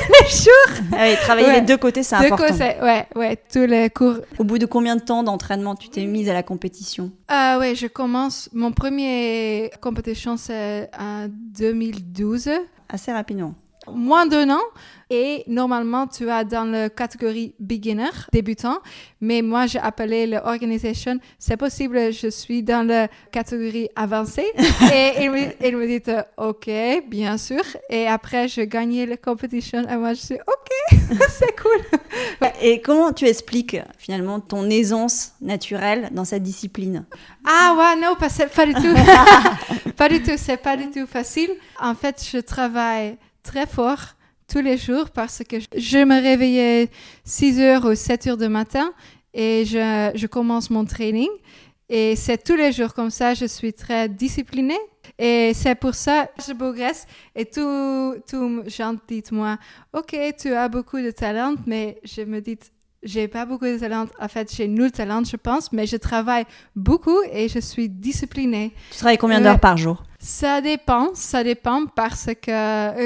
les 0.23 0.31
jours. 0.31 0.85
Ah 0.93 1.05
oui, 1.09 1.17
travailler 1.21 1.53
les 1.53 1.61
deux 1.61 1.77
côtés, 1.77 2.03
c'est 2.03 2.17
important. 2.17 2.47
Deux 2.47 2.53
côtés, 2.53 2.75
ouais, 2.83 3.07
ouais, 3.15 3.37
tous 3.53 3.67
les 3.67 3.91
cours. 3.91 4.17
Au 4.39 4.45
bout 4.45 4.59
de 4.59 4.67
combien 4.67 4.97
de 4.97 5.03
temps 5.03 5.23
d'entraînement 5.23 5.75
tu 5.75 5.89
t'es 5.89 6.05
mise 6.05 6.29
à 6.29 6.33
la 6.33 6.43
compétition? 6.43 7.11
Ah 7.29 7.59
ouais, 7.59 7.75
je 7.75 7.87
commence. 7.87 8.49
Mon 8.53 8.73
premier 8.73 9.71
compétition 9.81 10.37
c'est 10.37 10.91
en 10.99 11.29
2012. 11.29 12.51
Assez 12.89 13.13
rapidement 13.13 13.55
moins 13.91 14.27
d'un 14.27 14.51
an. 14.51 14.61
Et 15.15 15.45
normalement 15.47 16.07
tu 16.07 16.31
as 16.31 16.43
dans 16.43 16.65
la 16.65 16.89
catégorie 16.89 17.55
beginner, 17.61 18.09
débutant, 18.33 18.79
mais 19.21 19.43
moi 19.43 19.67
j'ai 19.67 19.79
appelé 19.79 20.27
l'organisation, 20.27 21.19
c'est 21.39 21.59
possible, 21.59 22.11
je 22.15 22.29
suis 22.29 22.63
dans 22.63 22.87
la 22.87 23.09
catégorie 23.31 23.91
avancée. 23.95 24.51
Et 24.95 25.25
il 25.25 25.31
me, 25.31 25.87
dit 25.87 26.03
ok, 26.39 26.71
bien 27.09 27.37
sûr 27.37 27.63
et 27.91 28.07
après 28.07 28.49
je 28.49 28.63
gagnais 28.63 29.05
la 29.05 29.19
compétition. 29.19 29.87
Et 29.87 29.97
moi 29.97 30.15
je 30.15 30.21
suis 30.21 30.35
ok, 30.35 30.99
c'est 31.29 31.61
cool. 31.61 31.99
Et 32.63 32.81
comment 32.81 33.13
tu 33.13 33.27
expliques 33.27 33.77
finalement 33.99 34.41
ton 34.41 34.71
aisance 34.71 35.33
naturelle 35.43 36.09
dans 36.13 36.25
cette 36.25 36.43
discipline? 36.43 37.05
Ah 37.45 37.75
ouais, 37.77 38.01
non, 38.01 38.15
pas, 38.15 38.29
pas 38.49 38.65
du 38.65 38.73
tout. 38.73 39.93
pas 39.97 40.09
du 40.09 40.23
tout, 40.23 40.33
c'est 40.39 40.57
pas 40.57 40.79
du 40.79 40.91
tout 40.91 41.07
facile. 41.07 41.51
En 41.79 41.95
fait, 41.95 42.27
je 42.33 42.39
travaille 42.39 43.19
très 43.43 43.67
fort 43.67 44.17
tous 44.49 44.61
les 44.61 44.77
jours 44.77 45.11
parce 45.11 45.43
que 45.49 45.57
je 45.77 45.99
me 45.99 46.21
réveillais 46.21 46.89
6 47.25 47.61
heures 47.61 47.85
ou 47.85 47.95
7 47.95 48.27
heures 48.27 48.37
du 48.37 48.49
matin 48.49 48.93
et 49.33 49.65
je, 49.65 50.11
je 50.15 50.27
commence 50.27 50.71
mon 50.71 50.85
training. 50.85 51.29
Et 51.89 52.17
c'est 52.17 52.43
tous 52.43 52.57
les 52.57 52.73
jours 52.73 52.95
comme 52.95 53.11
ça, 53.11 53.35
je 53.35 53.45
suis 53.45 53.73
très 53.73 54.09
disciplinée. 54.09 54.79
Et 55.19 55.53
c'est 55.55 55.75
pour 55.75 55.95
ça 55.95 56.27
que 56.27 56.43
je 56.43 56.53
progresse. 56.53 57.07
Et 57.35 57.45
tout, 57.45 58.15
tout 58.29 58.63
gens 58.67 58.97
moi, 59.31 59.59
OK, 59.93 60.17
tu 60.39 60.55
as 60.55 60.69
beaucoup 60.69 61.01
de 61.01 61.11
talent, 61.11 61.55
mais 61.67 62.01
je 62.05 62.23
me 62.23 62.41
dis, 62.41 62.59
j'ai 63.03 63.29
pas 63.29 63.45
beaucoup 63.45 63.67
de 63.67 63.79
talent. 63.79 64.07
En 64.19 64.29
fait, 64.29 64.55
j'ai 64.55 64.69
nul 64.69 64.91
talent, 64.91 65.25
je 65.25 65.37
pense, 65.37 65.73
mais 65.73 65.87
je 65.87 65.97
travaille 65.97 66.45
beaucoup 66.75 67.23
et 67.31 67.49
je 67.49 67.59
suis 67.59 67.89
disciplinée. 67.89 68.73
Tu 68.91 68.99
travailles 68.99 69.19
combien 69.19 69.41
d'heures 69.41 69.61
par 69.61 69.77
jour? 69.77 70.03
Ça 70.25 70.61
dépend, 70.61 71.17
ça 71.17 71.43
dépend 71.43 71.87
parce 71.87 72.27
que 72.41 72.51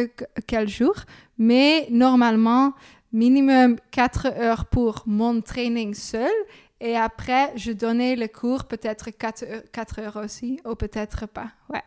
euh, 0.03 0.07
quel 0.47 0.69
jour, 0.69 0.93
mais 1.39 1.89
normalement 1.91 2.75
minimum 3.11 3.77
4 3.91 4.27
heures 4.39 4.67
pour 4.67 5.03
mon 5.07 5.41
training 5.41 5.95
seul 5.95 6.31
et 6.79 6.95
après 6.95 7.55
je 7.57 7.73
donnais 7.73 8.17
le 8.17 8.29
cours 8.29 8.65
peut-être 8.65 9.09
4 9.09 9.45
heures, 9.45 9.63
4 9.73 9.99
heures 10.01 10.17
aussi 10.23 10.61
ou 10.67 10.75
peut-être 10.75 11.27
pas. 11.27 11.49
Ouais. 11.73 11.83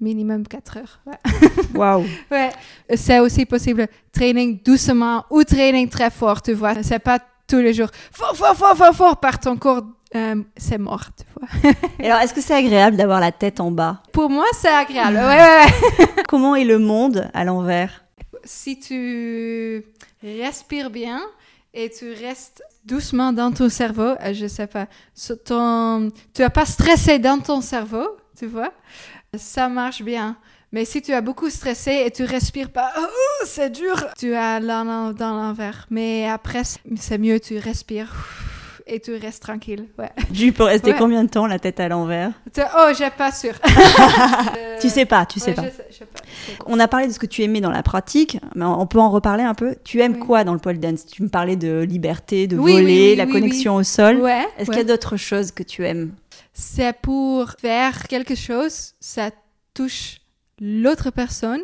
Minimum 0.00 0.44
4 0.44 0.78
heures. 0.78 1.00
Waouh. 1.76 2.00
Wow. 2.00 2.06
ouais. 2.32 2.50
C'est 2.96 3.20
aussi 3.20 3.46
possible 3.46 3.86
training 4.10 4.60
doucement 4.64 5.26
ou 5.30 5.44
training 5.44 5.88
très 5.88 6.10
fort, 6.10 6.42
tu 6.42 6.54
vois. 6.54 6.82
C'est 6.82 6.98
pas 6.98 7.20
tous 7.46 7.58
les 7.58 7.74
jours, 7.74 7.88
fort, 8.12 8.36
fort, 8.36 8.56
fort, 8.56 8.76
fort, 8.76 8.94
fort, 8.94 9.20
par 9.20 9.38
ton 9.38 9.56
corps, 9.56 9.84
euh, 10.14 10.42
c'est 10.56 10.78
mort, 10.78 11.04
alors, 12.02 12.20
est-ce 12.20 12.32
que 12.32 12.40
c'est 12.40 12.54
agréable 12.54 12.96
d'avoir 12.96 13.20
la 13.20 13.32
tête 13.32 13.60
en 13.60 13.70
bas? 13.70 14.02
Pour 14.12 14.30
moi, 14.30 14.46
c'est 14.52 14.68
agréable, 14.68 15.16
ouais, 15.16 15.22
ouais, 15.24 16.22
Comment 16.28 16.54
est 16.54 16.64
le 16.64 16.78
monde 16.78 17.28
à 17.34 17.44
l'envers? 17.44 18.04
Si 18.44 18.78
tu 18.78 19.84
respires 20.22 20.90
bien 20.90 21.20
et 21.74 21.90
tu 21.90 22.12
restes 22.12 22.62
doucement 22.84 23.32
dans 23.32 23.52
ton 23.52 23.68
cerveau, 23.68 24.14
euh, 24.20 24.32
je 24.32 24.46
sais 24.46 24.66
pas, 24.66 24.86
ton... 25.44 26.10
tu 26.32 26.42
vas 26.42 26.50
pas 26.50 26.64
stressé 26.64 27.18
dans 27.18 27.38
ton 27.38 27.60
cerveau, 27.60 28.06
tu 28.38 28.46
vois, 28.46 28.72
ça 29.36 29.68
marche 29.68 30.02
bien. 30.02 30.36
Mais 30.72 30.84
si 30.84 31.00
tu 31.00 31.12
as 31.12 31.20
beaucoup 31.20 31.48
stressé 31.48 32.02
et 32.06 32.10
tu 32.10 32.24
respires 32.24 32.70
pas, 32.70 32.92
oh, 32.98 33.44
c'est 33.44 33.70
dur, 33.70 34.06
tu 34.18 34.34
as 34.34 34.60
dans 34.60 35.14
l'envers. 35.18 35.86
Mais 35.90 36.28
après, 36.28 36.62
c'est 36.98 37.18
mieux, 37.18 37.38
tu 37.40 37.58
respires 37.58 38.12
et 38.88 39.00
tu 39.00 39.14
restes 39.16 39.42
tranquille. 39.42 39.86
Ouais. 39.98 40.10
Tu 40.34 40.52
peux 40.52 40.62
rester 40.64 40.92
Ouais. 40.92 40.96
combien 40.98 41.24
de 41.24 41.28
temps 41.28 41.46
la 41.46 41.58
tête 41.58 41.80
à 41.80 41.88
l'envers? 41.88 42.30
Oh, 42.78 42.88
j'ai 42.96 43.10
pas 43.10 43.32
sûr. 43.32 43.54
Euh, 44.56 44.78
Tu 44.80 44.88
sais 44.90 45.06
pas, 45.06 45.24
tu 45.26 45.40
sais 45.40 45.50
ouais, 45.50 45.54
pas. 45.56 45.62
je 45.64 45.68
sais- 45.70 45.86
je 45.90 45.94
sais 45.96 46.04
pas. 46.04 46.20
On 46.66 46.78
a 46.78 46.86
parlé 46.86 47.06
de 47.08 47.12
ce 47.12 47.18
que 47.18 47.26
tu 47.26 47.42
aimais 47.42 47.60
dans 47.60 47.70
la 47.70 47.82
pratique, 47.82 48.38
mais 48.54 48.64
on 48.64 48.86
peut 48.86 48.98
en 49.00 49.10
reparler 49.10 49.42
un 49.42 49.54
peu. 49.54 49.74
Tu 49.84 50.00
aimes 50.00 50.14
Oui. 50.14 50.18
quoi 50.20 50.44
dans 50.44 50.52
le 50.52 50.58
pole 50.60 50.78
dance? 50.78 51.06
Tu 51.06 51.22
me 51.22 51.28
parlais 51.28 51.56
de 51.56 51.80
liberté, 51.80 52.46
de 52.46 52.56
Oui, 52.56 52.72
voler, 52.72 53.10
oui, 53.12 53.16
la 53.16 53.26
connexion 53.26 53.76
au 53.76 53.82
sol. 53.82 54.18
Ouais. 54.20 54.46
Est-ce 54.58 54.68
qu'il 54.70 54.78
y 54.78 54.82
a 54.82 54.84
d'autres 54.84 55.16
choses 55.16 55.50
que 55.50 55.62
tu 55.62 55.84
aimes? 55.86 56.12
C'est 56.52 56.94
pour 57.00 57.52
faire 57.58 58.06
quelque 58.06 58.34
chose, 58.34 58.92
ça 59.00 59.30
touche 59.74 60.18
l'autre 60.60 61.10
personne. 61.10 61.62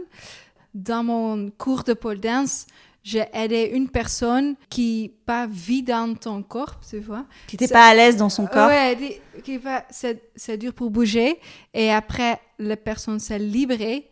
Dans 0.75 1.05
mon 1.05 1.51
cours 1.51 1.85
de 1.85 1.93
pole 1.93 2.19
dance, 2.21 2.67
j'ai 3.05 3.25
aidé 3.35 3.71
une 3.75 3.89
personne 3.91 4.55
qui 4.71 5.13
pas 5.27 5.47
vit 5.47 5.83
dans 5.83 6.15
ton 6.15 6.43
corps, 6.43 6.81
tu 6.89 6.99
vois. 7.01 7.27
Tu 7.47 7.57
n'étais 7.57 7.67
Ça- 7.67 7.75
pas 7.75 7.87
à 7.89 7.95
l'aise 7.95 8.17
dans 8.17 8.29
son 8.31 8.47
corps 8.47 8.69
Ouais, 8.69 9.21
qui 9.45 9.61
c'est 9.91 10.23
c'est 10.37 10.57
dur 10.57 10.73
pour 10.73 10.91
bouger. 10.91 11.39
Et 11.75 11.91
après, 11.93 12.41
la 12.59 12.77
personne 12.77 13.19
s'est 13.19 13.39
libérée. 13.39 14.09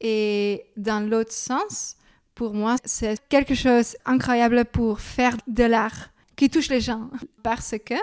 Et 0.00 0.64
dans 0.76 1.00
l'autre 1.08 1.32
sens, 1.32 1.96
pour 2.34 2.54
moi, 2.54 2.76
c'est 2.84 3.20
quelque 3.28 3.54
chose 3.54 3.96
d'incroyable 4.06 4.64
pour 4.64 5.00
faire 5.00 5.36
de 5.46 5.64
l'art 5.64 6.10
qui 6.36 6.48
touche 6.48 6.68
les 6.68 6.80
gens. 6.80 7.10
Parce 7.42 7.74
que 7.84 7.94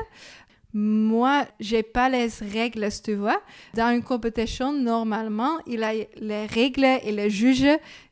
moi, 0.73 1.45
j'ai 1.59 1.81
pas 1.81 2.09
les 2.09 2.27
règles, 2.53 2.88
tu 3.03 3.15
vois. 3.15 3.41
Dans 3.73 3.89
une 3.91 4.03
compétition, 4.03 4.71
normalement, 4.71 5.57
il 5.65 5.83
a 5.83 5.93
les 5.93 6.45
règles 6.45 6.85
et 7.03 7.11
les 7.11 7.29
juges, 7.29 7.65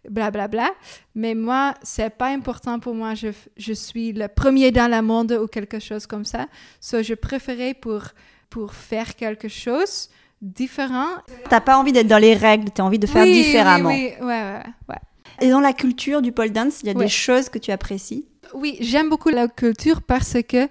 blablabla. 0.09 0.47
Bla, 0.47 0.47
bla. 0.47 0.75
Mais 1.13 1.35
moi, 1.35 1.73
c'est 1.83 2.09
pas 2.09 2.27
important 2.29 2.79
pour 2.79 2.95
moi. 2.95 3.13
Je, 3.13 3.27
je 3.57 3.73
suis 3.73 4.11
le 4.11 4.27
premier 4.27 4.71
dans 4.71 4.89
le 4.91 5.01
monde 5.01 5.33
ou 5.43 5.47
quelque 5.47 5.79
chose 5.79 6.07
comme 6.07 6.25
ça. 6.25 6.47
So, 6.81 7.03
je 7.03 7.13
préférais 7.13 7.75
pour, 7.75 8.01
pour 8.49 8.73
faire 8.73 9.15
quelque 9.15 9.47
chose 9.47 10.09
différent. 10.41 11.09
T'as 11.49 11.61
pas 11.61 11.77
envie 11.77 11.91
d'être 11.91 12.07
dans 12.07 12.17
les 12.17 12.33
règles, 12.33 12.71
tu 12.73 12.81
as 12.81 12.85
envie 12.85 12.99
de 12.99 13.07
faire 13.07 13.23
Oui, 13.23 13.33
différemment. 13.33 13.89
Oui, 13.89 14.11
oui, 14.19 14.25
ouais, 14.25 14.41
ouais, 14.43 14.63
ouais. 14.89 14.95
Et 15.41 15.49
dans 15.49 15.59
la 15.59 15.73
culture 15.73 16.21
du 16.23 16.31
pole 16.31 16.51
dance, 16.51 16.81
il 16.81 16.87
y 16.87 16.89
a 16.89 16.93
Ouais. 16.93 17.05
des 17.05 17.09
choses 17.09 17.49
que 17.49 17.59
tu 17.59 17.69
apprécies? 17.71 18.27
Oui, 18.53 18.77
j'aime 18.79 19.09
beaucoup 19.09 19.29
la 19.29 19.47
culture 19.47 20.01
parce 20.01 20.37
que 20.47 20.67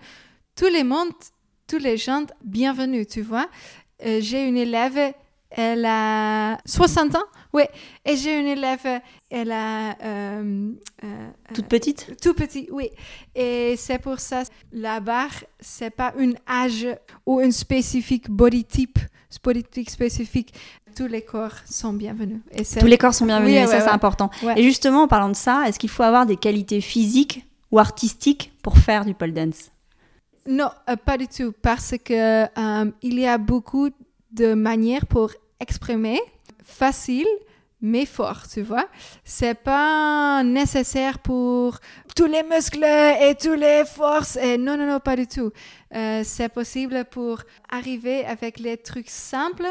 tous 0.57 0.67
les 0.73 0.83
mondes, 0.83 1.13
tous 1.67 1.79
les 1.79 1.97
gens, 1.97 2.27
bienvenue, 2.45 3.07
tu 3.07 3.23
vois. 3.23 3.49
Euh, 4.05 4.19
j'ai 4.21 4.47
une 4.47 4.57
élève, 4.57 5.15
elle 5.51 5.85
a 5.85 6.59
60 6.65 7.17
ans, 7.17 7.25
oui, 7.53 7.63
et 8.05 8.17
j'ai 8.17 8.39
une 8.39 8.47
élève, 8.47 9.01
elle 9.31 9.51
a 9.51 9.97
euh, 10.03 10.71
euh, 11.05 11.29
Toute 11.55 11.67
petite? 11.67 12.21
tout 12.23 12.35
petit, 12.35 12.69
oui. 12.71 12.91
Et 13.35 13.75
c'est 13.77 13.99
pour 13.99 14.21
ça, 14.21 14.43
la 14.73 15.01
barre, 15.01 15.33
c'est 15.59 15.91
pas 15.91 16.13
un 16.19 16.33
âge 16.49 16.87
ou 17.25 17.41
une 17.41 17.53
spécifique 17.53 18.31
body 18.31 18.65
type, 18.65 18.99
body 19.43 19.65
type 19.65 19.91
spécifique. 19.91 20.53
Tous 20.95 21.07
les 21.09 21.23
corps 21.23 21.53
sont 21.69 21.93
bienvenus. 21.93 22.41
Et 22.53 22.63
Tous 22.65 22.87
les 22.87 22.97
corps 22.99 23.13
sont 23.15 23.27
bienvenus, 23.27 23.55
Oui, 23.55 23.59
et 23.63 23.67
ça 23.67 23.73
ouais, 23.73 23.81
c'est 23.81 23.87
ouais. 23.87 23.93
important. 23.93 24.31
Et 24.57 24.63
justement, 24.63 25.03
en 25.03 25.09
parlant 25.09 25.29
de 25.29 25.37
ça, 25.37 25.65
est-ce 25.67 25.79
qu'il 25.79 25.91
faut 25.91 26.03
avoir 26.03 26.25
des 26.27 26.37
qualités 26.37 26.81
physiques 26.81 27.45
ou 27.71 27.79
artistiques 27.79 28.53
pour 28.63 28.79
faire 28.79 29.05
du 29.05 29.13
pole 29.15 29.33
dance? 29.35 29.71
Non, 30.47 30.71
euh, 30.89 30.97
pas 30.97 31.19
du 31.19 31.27
tout, 31.27 31.53
parce 31.61 31.95
que 32.05 32.45
euh, 32.45 32.91
il 33.03 33.19
y 33.19 33.27
a 33.27 33.37
beaucoup 33.37 33.91
de 34.31 34.55
manières 34.55 35.07
pour 35.07 35.33
exprimer, 35.59 36.21
facile, 36.63 37.27
mais 37.81 38.07
fort, 38.07 38.47
tu 38.49 38.63
vois. 38.63 38.87
C'est 39.25 39.55
pas 39.55 40.43
nécessaire 40.45 41.19
pour 41.19 41.79
tous 42.15 42.27
les 42.27 42.43
muscles 42.45 42.85
et 42.85 43.35
toutes 43.35 43.59
les 43.59 43.85
forces. 43.85 44.39
Non, 44.59 44.77
non, 44.77 44.87
non, 44.87 45.01
pas 45.01 45.17
du 45.17 45.27
tout. 45.27 45.51
Euh, 45.95 46.23
c'est 46.25 46.49
possible 46.49 47.05
pour 47.11 47.43
arriver 47.69 48.25
avec 48.25 48.61
les 48.61 48.77
trucs 48.77 49.11
simples, 49.11 49.67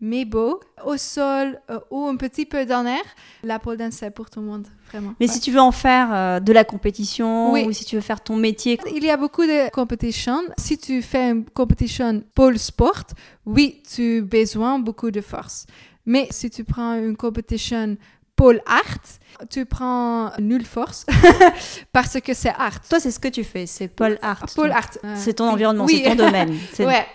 mais 0.00 0.24
beaux, 0.24 0.60
au 0.84 0.96
sol 0.96 1.60
ou 1.90 2.06
un 2.06 2.16
petit 2.16 2.46
peu 2.46 2.64
dans 2.64 2.82
l'air. 2.82 3.04
La 3.42 3.58
pole 3.58 3.76
dance, 3.76 3.94
c'est 3.94 4.10
pour 4.10 4.30
tout 4.30 4.40
le 4.40 4.46
monde, 4.46 4.66
vraiment. 4.94 5.14
Mais 5.20 5.26
Ouais. 5.26 5.32
si 5.32 5.40
tu 5.40 5.50
veux 5.50 5.60
en 5.60 5.72
faire 5.72 6.08
euh, 6.12 6.40
de 6.40 6.52
la 6.52 6.64
compétition 6.64 7.52
Oui. 7.52 7.64
ou 7.66 7.72
si 7.72 7.84
tu 7.84 7.96
veux 7.96 8.02
faire 8.02 8.20
ton 8.22 8.36
métier, 8.36 8.78
Il 8.94 9.04
y 9.04 9.10
a 9.10 9.16
beaucoup 9.16 9.44
de 9.44 9.70
compétitions. 9.70 10.42
Si 10.58 10.78
tu 10.78 11.02
fais 11.02 11.30
une 11.30 11.44
compétition 11.44 12.22
pôle 12.34 12.58
sport, 12.58 13.04
oui, 13.46 13.82
tu 13.94 14.18
as 14.18 14.22
besoin 14.22 14.78
beaucoup 14.78 15.10
de 15.10 15.20
force. 15.20 15.66
Mais 16.06 16.26
si 16.30 16.50
tu 16.50 16.64
prends 16.64 16.94
une 16.94 17.16
compétition 17.16 17.96
pôle 18.36 18.60
art, 18.66 18.98
tu 19.48 19.64
prends 19.64 20.32
nulle 20.40 20.64
force 20.66 21.06
parce 21.92 22.20
que 22.20 22.34
c'est 22.34 22.50
art. 22.50 22.80
toi 22.88 22.98
c'est 23.00 23.10
ce 23.10 23.20
que 23.20 23.28
tu 23.28 23.44
fais, 23.44 23.66
c'est 23.66 23.88
pole 23.88 24.18
art. 24.22 24.44
Pôle 24.54 24.72
art. 24.72 24.90
euh, 25.04 25.14
C'est 25.16 25.34
ton 25.34 25.48
environnement, 25.48 25.84
Oui. 25.84 26.02
c'est 26.04 26.10
ton 26.10 26.24
domaine. 26.26 26.56
Ouais. 26.80 27.06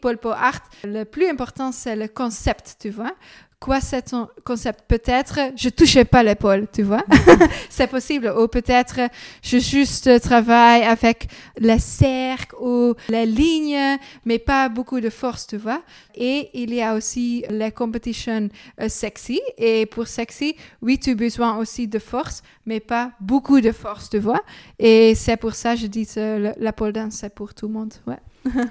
Pôle 0.00 0.16
pôle 0.18 0.34
art. 0.38 0.60
Le 0.84 1.02
plus 1.04 1.26
important, 1.28 1.72
c'est 1.72 1.96
le 1.96 2.06
concept, 2.06 2.76
tu 2.80 2.90
vois. 2.90 3.12
Quoi 3.60 3.80
c'est 3.80 4.02
ton 4.02 4.28
concept? 4.44 4.84
Peut-être 4.86 5.40
je 5.56 5.68
touchais 5.68 6.04
pas 6.04 6.22
l'épaule, 6.22 6.68
tu 6.72 6.84
vois? 6.84 7.04
c'est 7.68 7.88
possible. 7.88 8.32
Ou 8.38 8.46
peut-être 8.46 9.00
je 9.42 9.58
juste 9.58 10.20
travaille 10.20 10.84
avec 10.84 11.28
le 11.60 11.76
cercle 11.78 12.54
ou 12.60 12.94
la 13.08 13.24
ligne, 13.24 13.98
mais 14.24 14.38
pas 14.38 14.68
beaucoup 14.68 15.00
de 15.00 15.10
force, 15.10 15.48
tu 15.48 15.56
vois? 15.56 15.82
Et 16.14 16.50
il 16.54 16.72
y 16.72 16.80
a 16.80 16.94
aussi 16.94 17.44
les 17.50 17.72
compétitions 17.72 18.48
euh, 18.80 18.88
sexy. 18.88 19.40
Et 19.56 19.86
pour 19.86 20.06
sexy, 20.06 20.54
oui, 20.80 20.98
tu 20.98 21.10
as 21.10 21.14
besoin 21.16 21.56
aussi 21.56 21.88
de 21.88 21.98
force, 21.98 22.42
mais 22.64 22.78
pas 22.78 23.10
beaucoup 23.20 23.60
de 23.60 23.72
force, 23.72 24.08
tu 24.08 24.18
vois? 24.18 24.40
Et 24.78 25.16
c'est 25.16 25.36
pour 25.36 25.54
ça 25.54 25.74
que 25.74 25.80
je 25.80 25.86
dis 25.88 26.06
que 26.06 26.52
la 26.56 26.72
pole 26.72 26.92
dance, 26.92 27.14
c'est 27.14 27.34
pour 27.34 27.52
tout 27.54 27.66
le 27.66 27.72
monde. 27.72 27.94
Ouais. 28.06 28.18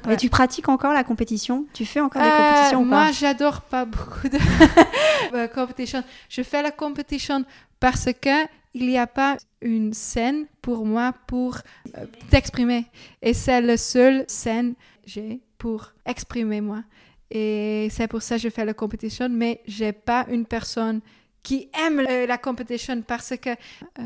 Et 0.09 0.17
tu 0.17 0.29
pratiques 0.29 0.69
encore 0.69 0.93
la 0.93 1.03
compétition? 1.03 1.65
Tu 1.73 1.85
fais 1.85 1.99
encore 1.99 2.21
des 2.21 2.27
Euh, 2.27 2.37
compétitions 2.37 2.81
ou 2.81 2.89
pas? 2.89 3.03
Moi, 3.03 3.11
j'adore 3.11 3.61
pas 3.61 3.85
beaucoup 3.85 4.27
de 4.29 4.37
euh, 5.33 5.47
compétition. 5.47 6.03
Je 6.29 6.41
fais 6.43 6.61
la 6.61 6.71
compétition 6.71 7.43
parce 7.79 8.05
que 8.21 8.45
il 8.73 8.87
n'y 8.87 8.97
a 8.97 9.07
pas 9.07 9.37
une 9.61 9.93
scène 9.93 10.45
pour 10.61 10.85
moi 10.85 11.13
pour 11.25 11.57
euh, 11.97 12.05
t'exprimer. 12.29 12.85
Et 13.21 13.33
c'est 13.33 13.61
la 13.61 13.77
seule 13.77 14.23
scène 14.27 14.73
que 14.73 14.79
j'ai 15.05 15.39
pour 15.57 15.91
exprimer 16.05 16.61
moi. 16.61 16.83
Et 17.31 17.87
c'est 17.91 18.07
pour 18.07 18.21
ça 18.21 18.35
que 18.35 18.41
je 18.43 18.49
fais 18.49 18.63
la 18.65 18.73
compétition, 18.73 19.27
mais 19.29 19.61
j'ai 19.67 19.91
pas 19.91 20.25
une 20.29 20.45
personne 20.45 21.01
qui 21.43 21.69
aime 21.85 21.99
euh, 22.07 22.25
la 22.27 22.37
compétition 22.37 23.01
parce 23.01 23.33
que 23.41 23.49
euh, 23.49 23.55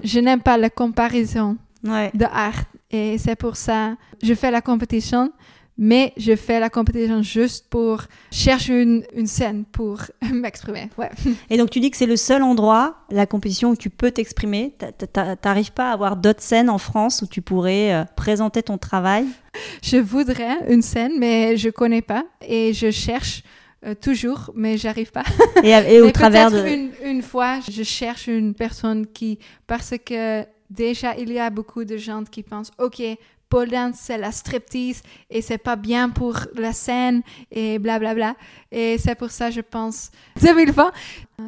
je 0.04 0.20
n'aime 0.20 0.42
pas 0.42 0.58
la 0.58 0.70
comparaison 0.70 1.58
Ouais. 1.84 2.12
de 2.14 2.26
art. 2.26 2.64
Et 2.92 3.18
c'est 3.18 3.36
pour 3.36 3.56
ça 3.56 3.96
je 4.22 4.34
fais 4.36 4.52
la 4.52 4.62
compétition, 4.62 5.32
mais 5.78 6.14
je 6.18 6.36
fais 6.36 6.60
la 6.60 6.70
compétition 6.70 7.24
juste 7.24 7.68
pour 7.70 8.04
chercher 8.32 8.82
une, 8.82 9.04
une 9.16 9.26
scène 9.28 9.64
pour 9.66 10.02
m'exprimer. 10.32 10.90
Ouais. 10.98 11.10
Et 11.50 11.58
donc 11.58 11.70
tu 11.70 11.80
dis 11.80 11.90
que 11.92 11.98
c'est 11.98 12.06
le 12.06 12.18
seul 12.18 12.44
endroit, 12.44 12.98
la 13.10 13.26
compétition 13.26 13.72
où 13.72 13.76
tu 13.76 13.90
peux 13.90 14.12
t'exprimer. 14.12 14.76
T'a- 14.78 14.92
t'a- 14.92 15.36
T'arrives 15.36 15.72
pas 15.72 15.90
à 15.90 15.94
avoir 15.94 16.18
d'autres 16.18 16.42
scènes 16.44 16.70
en 16.70 16.78
France 16.78 17.22
où 17.24 17.28
tu 17.28 17.42
pourrais 17.42 17.94
euh, 17.94 18.04
présenter 18.16 18.62
ton 18.64 18.78
travail? 18.78 19.26
Je 19.82 19.98
voudrais 19.98 20.58
une 20.70 20.82
scène, 20.82 21.14
mais 21.18 21.58
je 21.58 21.70
connais 21.70 22.02
pas 22.02 22.26
et 22.48 22.74
je 22.74 22.92
cherche 22.92 23.44
euh, 23.86 23.96
toujours, 23.96 24.52
mais 24.56 24.78
j'arrive 24.78 25.12
pas. 25.12 25.24
et, 25.64 26.00
au 26.02 26.12
travers 26.12 26.52
de... 26.52 27.08
une 27.10 27.22
fois, 27.24 27.60
je 27.70 27.82
cherche 27.84 28.28
une 28.28 28.54
personne 28.54 29.08
qui, 29.08 29.40
parce 29.66 29.94
que 30.06 30.44
déjà 30.70 31.16
il 31.18 31.32
y 31.34 31.40
a 31.40 31.50
beaucoup 31.50 31.84
de 31.84 31.98
gens 31.98 32.24
qui 32.24 32.44
pensent, 32.44 32.72
ok, 32.78 33.02
pole 33.52 33.70
dance 33.70 33.98
c'est 34.00 34.18
la 34.18 34.32
striptease 34.32 35.02
et 35.30 35.42
c'est 35.42 35.58
pas 35.58 35.76
bien 35.76 36.10
pour 36.10 36.40
la 36.56 36.74
scène 36.74 37.22
et 37.52 37.78
blablabla. 37.78 38.36
Et 38.72 38.98
c'est 38.98 39.16
pour 39.16 39.30
ça 39.30 39.52
je 39.52 39.62
pense 39.62 40.10
2020, 40.42 40.92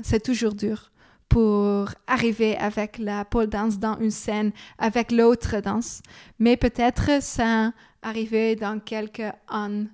c'est 0.03 0.21
toujours 0.21 0.53
dur 0.53 0.91
pour 1.29 1.89
arriver 2.05 2.55
avec 2.57 2.99
la 2.99 3.25
pole 3.25 3.47
dance 3.47 3.79
dans 3.79 3.97
une 3.99 4.11
scène 4.11 4.51
avec 4.77 5.11
l'autre 5.11 5.61
danse. 5.61 6.01
Mais 6.37 6.57
peut-être 6.57 7.23
ça 7.23 7.71
arriver 8.03 8.55
dans 8.55 8.79
quelques 8.79 9.33
années. 9.47 9.87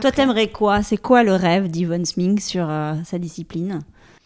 Toi, 0.00 0.12
t'aimerais 0.12 0.48
quoi? 0.48 0.82
C'est 0.82 0.96
quoi 0.96 1.22
le 1.22 1.34
rêve 1.34 1.68
d'Yvonne 1.68 2.04
Smink 2.04 2.40
sur 2.40 2.68
euh, 2.68 2.94
sa 3.04 3.18
discipline? 3.18 3.80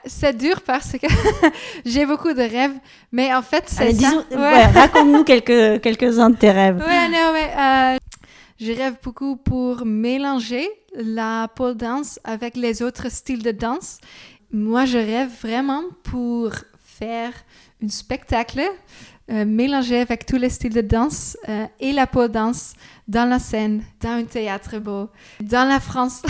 C'est 0.06 0.36
dur 0.36 0.60
parce 0.62 0.92
que 0.92 1.06
j'ai 1.84 2.06
beaucoup 2.06 2.32
de 2.32 2.40
rêves, 2.42 2.75
mais 3.12 3.34
en 3.34 3.42
fait, 3.42 3.64
c'est 3.66 3.86
ça. 3.86 3.92
disons- 3.92 4.25
Ouais. 4.30 4.36
ouais, 4.36 4.64
Raconte-nous 4.75 5.25
quelques, 5.25 5.80
quelques-uns 5.82 6.30
de 6.30 6.36
tes 6.36 6.50
rêves. 6.50 6.76
Ouais, 6.78 7.08
non, 7.08 7.32
ouais. 7.32 7.50
euh, 7.58 7.96
je 8.60 8.72
rêve 8.72 8.94
beaucoup 9.02 9.36
pour 9.36 9.84
mélanger 9.84 10.68
la 10.94 11.48
pole 11.54 11.75
dance 11.76 12.18
avec 12.25 12.56
les 12.56 12.82
autres 12.82 13.10
styles 13.10 13.42
de 13.42 13.50
danse. 13.50 13.98
Moi, 14.52 14.84
je 14.84 14.96
rêve 14.98 15.30
vraiment 15.42 15.82
pour 16.04 16.50
faire 16.98 17.32
un 17.82 17.88
spectacle 17.88 18.60
euh, 19.28 19.44
mélangé 19.44 19.98
avec 19.98 20.24
tous 20.24 20.36
les 20.36 20.48
styles 20.50 20.72
de 20.72 20.82
danse 20.82 21.36
euh, 21.48 21.66
et 21.80 21.92
la 21.92 22.06
pole 22.06 22.28
dance 22.28 22.74
dans 23.08 23.28
la 23.28 23.40
scène, 23.40 23.82
dans 24.00 24.10
un 24.10 24.24
théâtre 24.24 24.78
beau, 24.78 25.10
dans 25.40 25.68
la 25.68 25.80
France. 25.80 26.22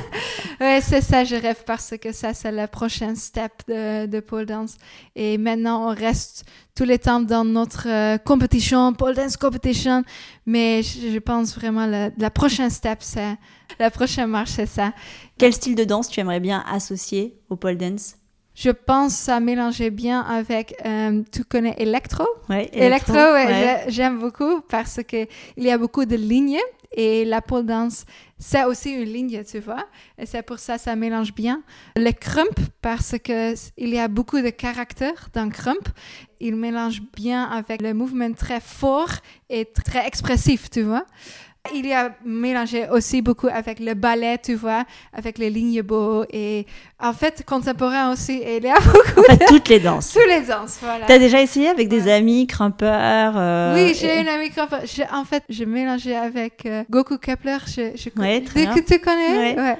ouais, 0.60 0.80
c'est 0.82 1.02
ça, 1.02 1.22
je 1.22 1.36
rêve 1.36 1.62
parce 1.64 1.94
que 2.00 2.10
ça, 2.10 2.34
c'est 2.34 2.50
le 2.50 2.66
prochain 2.66 3.14
step 3.14 3.52
de, 3.68 4.06
de 4.06 4.18
pole 4.18 4.46
dance. 4.46 4.76
Et 5.14 5.38
maintenant, 5.38 5.88
on 5.88 5.94
reste 5.94 6.44
tous 6.74 6.82
les 6.84 6.98
temps 6.98 7.20
dans 7.20 7.44
notre 7.44 7.88
euh, 7.88 8.18
compétition, 8.18 8.92
pole 8.92 9.14
dance 9.14 9.36
competition. 9.36 10.02
Mais 10.44 10.82
je, 10.82 11.12
je 11.12 11.18
pense 11.20 11.54
vraiment 11.54 11.86
la, 11.86 12.10
la 12.18 12.30
prochaine 12.30 12.70
step, 12.70 12.98
c'est 13.02 13.36
la 13.78 13.90
prochaine 13.92 14.26
marche, 14.26 14.50
c'est 14.50 14.66
ça. 14.66 14.92
Quel 15.38 15.52
style 15.52 15.76
de 15.76 15.84
danse 15.84 16.08
tu 16.08 16.18
aimerais 16.18 16.40
bien 16.40 16.64
associer 16.68 17.38
au 17.48 17.54
pole 17.54 17.76
dance? 17.76 18.16
Je 18.54 18.70
pense 18.70 19.14
ça 19.14 19.40
mélangeait 19.40 19.90
bien 19.90 20.20
avec, 20.20 20.74
euh, 20.84 21.22
tu 21.32 21.44
connais 21.44 21.74
Electro? 21.78 22.24
Ouais, 22.48 22.86
Electro, 22.86 23.14
ouais, 23.14 23.46
j'ai- 23.86 23.90
j'aime 23.92 24.18
beaucoup 24.18 24.60
parce 24.68 25.00
que 25.06 25.26
il 25.56 25.64
y 25.64 25.70
a 25.70 25.78
beaucoup 25.78 26.04
de 26.04 26.16
lignes 26.16 26.58
et 26.94 27.24
la 27.24 27.40
pole 27.40 27.64
dance, 27.64 28.04
c'est 28.38 28.64
aussi 28.64 28.90
une 28.92 29.04
ligne, 29.10 29.42
tu 29.50 29.58
vois. 29.60 29.86
Et 30.18 30.26
c'est 30.26 30.42
pour 30.42 30.58
ça 30.58 30.76
ça 30.76 30.94
mélange 30.94 31.32
bien. 31.34 31.62
Le 31.96 32.10
crump, 32.12 32.58
parce 32.82 33.14
que 33.24 33.54
il 33.78 33.88
y 33.88 33.98
a 33.98 34.08
beaucoup 34.08 34.40
de 34.42 34.50
caractère 34.50 35.28
dans 35.32 35.48
crump, 35.48 35.88
il 36.38 36.54
mélange 36.56 37.00
bien 37.16 37.44
avec 37.44 37.80
le 37.80 37.94
mouvement 37.94 38.32
très 38.34 38.60
fort 38.60 39.08
et 39.48 39.64
très 39.64 40.06
expressif, 40.06 40.68
tu 40.68 40.82
vois. 40.82 41.06
Il 41.72 41.86
y 41.86 41.92
a 41.92 42.10
mélangé 42.24 42.88
aussi 42.90 43.22
beaucoup 43.22 43.46
avec 43.46 43.78
le 43.78 43.94
ballet, 43.94 44.36
tu 44.36 44.54
vois, 44.54 44.84
avec 45.12 45.38
les 45.38 45.48
lignes 45.48 45.80
beaux 45.82 46.24
et 46.32 46.66
en 46.98 47.12
fait 47.12 47.44
contemporain 47.46 48.12
aussi. 48.12 48.32
Et 48.32 48.56
il 48.56 48.64
y 48.64 48.68
a 48.68 48.74
beaucoup 48.80 49.20
En 49.20 49.22
fait, 49.22 49.36
de 49.36 49.44
toutes 49.46 49.68
les 49.68 49.78
danses. 49.78 50.12
tous 50.12 50.26
les 50.28 50.40
danses, 50.40 50.78
voilà. 50.82 51.06
T'as 51.06 51.20
déjà 51.20 51.40
essayé 51.40 51.68
avec 51.68 51.88
des 51.88 52.08
amis, 52.10 52.46
grimpeurs 52.46 53.34
euh, 53.36 53.74
Oui, 53.74 53.94
j'ai 53.94 54.16
et- 54.16 54.20
une 54.22 54.28
amie 54.28 54.50
grimpeur. 54.50 54.80
J'ai- 54.84 55.06
En 55.12 55.24
fait, 55.24 55.44
j'ai 55.48 55.64
mélangé 55.64 56.16
avec 56.16 56.66
euh, 56.66 56.82
Goku 56.90 57.16
Kepler. 57.18 57.58
Je, 57.66 57.92
je 57.94 58.20
Ouais, 58.20 58.40
très 58.42 58.66
que 58.66 58.80
tu 58.80 58.98
connais. 58.98 59.54
Ouais. 59.56 59.78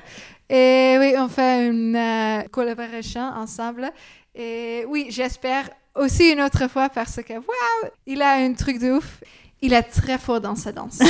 Et 0.48 0.96
oui, 1.00 1.14
on 1.18 1.28
fait 1.28 1.66
une 1.66 1.96
euh, 1.96 2.42
collaboration 2.52 3.22
ensemble. 3.22 3.90
Et 4.36 4.84
oui, 4.86 5.06
j'espère 5.10 5.68
aussi 5.96 6.30
une 6.30 6.42
autre 6.42 6.68
fois 6.70 6.88
parce 6.90 7.16
que, 7.26 7.32
waouh, 7.32 7.90
il 8.06 8.22
a 8.22 8.34
un 8.34 8.52
truc 8.52 8.78
de 8.78 8.92
ouf. 8.92 9.18
Il 9.62 9.72
est 9.72 9.82
très 9.84 10.18
fort 10.18 10.40
dans 10.40 10.56
sa 10.56 10.72
danse. 10.72 10.98